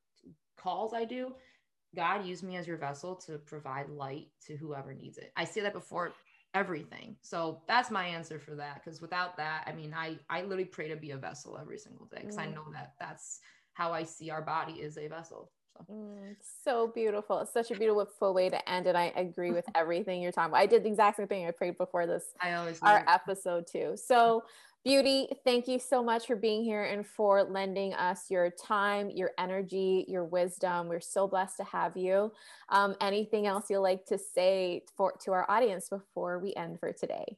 calls 0.57 0.93
I 0.93 1.05
do, 1.05 1.35
God 1.95 2.25
use 2.25 2.41
me 2.41 2.55
as 2.55 2.67
your 2.67 2.77
vessel 2.77 3.15
to 3.27 3.37
provide 3.37 3.89
light 3.89 4.27
to 4.47 4.55
whoever 4.55 4.93
needs 4.93 5.17
it. 5.17 5.31
I 5.35 5.43
say 5.43 5.61
that 5.61 5.73
before 5.73 6.13
everything. 6.53 7.15
So 7.21 7.61
that's 7.67 7.91
my 7.91 8.05
answer 8.05 8.39
for 8.39 8.55
that. 8.55 8.83
Because 8.83 9.01
without 9.01 9.37
that, 9.37 9.63
I 9.67 9.73
mean, 9.73 9.93
I 9.93 10.17
I 10.29 10.41
literally 10.41 10.65
pray 10.65 10.87
to 10.89 10.95
be 10.95 11.11
a 11.11 11.17
vessel 11.17 11.57
every 11.59 11.77
single 11.77 12.05
day 12.07 12.21
because 12.21 12.37
mm. 12.37 12.41
I 12.41 12.45
know 12.47 12.65
that 12.73 12.93
that's 12.99 13.39
how 13.73 13.93
I 13.93 14.03
see 14.03 14.29
our 14.29 14.41
body 14.41 14.73
is 14.73 14.97
a 14.97 15.07
vessel. 15.07 15.51
So. 15.77 15.93
Mm, 15.93 16.35
so 16.63 16.91
beautiful. 16.93 17.39
It's 17.39 17.53
such 17.53 17.71
a 17.71 17.75
beautiful 17.75 18.33
way 18.33 18.49
to 18.49 18.69
end. 18.69 18.87
And 18.87 18.97
I 18.97 19.13
agree 19.15 19.51
with 19.51 19.65
everything 19.75 20.21
you're 20.21 20.31
talking 20.31 20.51
about. 20.51 20.61
I 20.61 20.65
did 20.65 20.83
the 20.83 20.89
exact 20.89 21.17
same 21.17 21.27
thing. 21.27 21.47
I 21.47 21.51
prayed 21.51 21.77
before 21.77 22.05
this, 22.05 22.25
I 22.41 22.53
always 22.53 22.79
our 22.81 23.03
episode 23.07 23.65
too. 23.71 23.95
So 23.95 24.43
Beauty, 24.83 25.27
thank 25.45 25.67
you 25.67 25.77
so 25.77 26.01
much 26.01 26.25
for 26.25 26.35
being 26.35 26.63
here 26.63 26.85
and 26.85 27.05
for 27.05 27.43
lending 27.43 27.93
us 27.93 28.31
your 28.31 28.49
time, 28.49 29.11
your 29.11 29.29
energy, 29.37 30.05
your 30.07 30.25
wisdom. 30.25 30.87
We're 30.87 30.99
so 30.99 31.27
blessed 31.27 31.57
to 31.57 31.63
have 31.65 31.95
you. 31.95 32.31
Um, 32.69 32.95
anything 32.99 33.45
else 33.45 33.69
you'd 33.69 33.81
like 33.81 34.05
to 34.07 34.17
say 34.17 34.81
for 34.97 35.13
to 35.23 35.33
our 35.33 35.49
audience 35.51 35.87
before 35.87 36.39
we 36.39 36.55
end 36.55 36.79
for 36.79 36.91
today? 36.91 37.37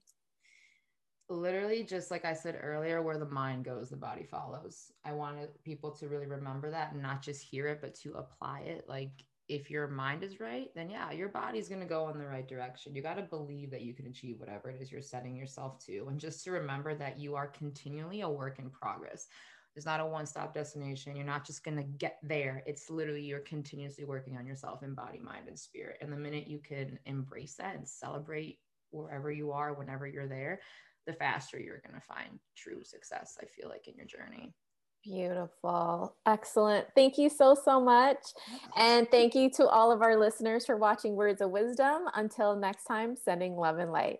Literally, 1.30 1.84
just 1.84 2.12
like 2.12 2.24
I 2.24 2.34
said 2.34 2.58
earlier, 2.62 3.02
where 3.02 3.18
the 3.18 3.26
mind 3.26 3.66
goes, 3.66 3.90
the 3.90 3.98
body 3.98 4.24
follows. 4.24 4.94
I 5.04 5.12
wanted 5.12 5.50
people 5.66 5.92
to 5.96 6.08
really 6.08 6.28
remember 6.28 6.72
that 6.72 6.94
and 6.94 7.02
not 7.02 7.22
just 7.22 7.44
hear 7.44 7.68
it, 7.68 7.80
but 7.82 7.94
to 7.96 8.14
apply 8.14 8.62
it. 8.62 8.86
Like 8.88 9.12
if 9.50 9.70
your 9.70 9.88
mind 9.88 10.24
is 10.24 10.40
right, 10.40 10.70
then 10.76 10.90
yeah, 10.90 11.12
your 11.12 11.30
body's 11.30 11.68
going 11.68 11.82
to 11.82 11.88
go 11.88 12.10
in 12.10 12.18
the 12.18 12.26
right 12.26 12.48
direction. 12.48 12.96
You 12.96 13.02
got 13.02 13.16
to 13.16 13.24
believe 13.24 13.72
that 13.72 13.82
you 13.82 13.94
can 13.94 14.08
achieve 14.08 14.40
whatever 14.40 14.70
it 14.70 14.82
is 14.82 14.92
you're 14.92 15.02
setting 15.02 15.36
yourself 15.36 15.84
to. 15.86 16.08
And 16.08 16.20
just 16.20 16.44
to 16.46 16.52
remember 16.52 16.96
that 16.96 17.20
you 17.20 17.36
are 17.36 17.48
continually 17.48 18.22
a 18.22 18.30
work 18.30 18.60
in 18.60 18.70
progress. 18.70 19.28
There's 19.76 19.86
not 19.86 20.00
a 20.00 20.06
one 20.06 20.26
stop 20.26 20.54
destination. 20.54 21.16
You're 21.16 21.26
not 21.26 21.46
just 21.46 21.64
going 21.64 21.78
to 21.78 21.84
get 21.84 22.20
there. 22.22 22.64
It's 22.68 22.90
literally 22.90 23.24
you're 23.24 23.40
continuously 23.40 24.06
working 24.06 24.38
on 24.38 24.46
yourself 24.46 24.84
in 24.84 24.94
body, 24.94 25.20
mind, 25.20 25.48
and 25.48 25.58
spirit. 25.58 25.98
And 26.00 26.14
the 26.14 26.18
minute 26.18 26.48
you 26.48 26.60
can 26.60 27.00
embrace 27.06 27.56
that 27.56 27.76
and 27.76 27.88
celebrate 27.88 28.60
wherever 28.92 29.32
you 29.32 29.52
are, 29.52 29.74
whenever 29.74 30.08
you're 30.08 30.28
there, 30.28 30.62
the 31.08 31.14
faster 31.14 31.60
you're 31.60 31.82
going 31.86 32.00
to 32.00 32.06
find 32.06 32.40
true 32.56 32.84
success, 32.84 33.38
I 33.42 33.46
feel 33.46 33.68
like, 33.68 33.88
in 33.88 33.96
your 33.96 34.06
journey. 34.06 34.54
Beautiful. 35.04 36.16
Excellent. 36.26 36.88
Thank 36.96 37.18
you 37.18 37.30
so, 37.30 37.56
so 37.56 37.82
much. 37.82 38.20
And 38.78 39.10
thank 39.12 39.36
you 39.36 39.50
to 39.52 39.68
all 39.68 39.92
of 39.92 40.02
our 40.02 40.18
listeners 40.18 40.66
for 40.66 40.78
watching 40.78 41.16
Words 41.16 41.42
of 41.42 41.52
Wisdom. 41.52 42.04
Until 42.16 42.56
next 42.56 42.86
time, 42.86 43.16
sending 43.16 43.58
love 43.58 43.80
and 43.80 43.92
light. 43.92 44.20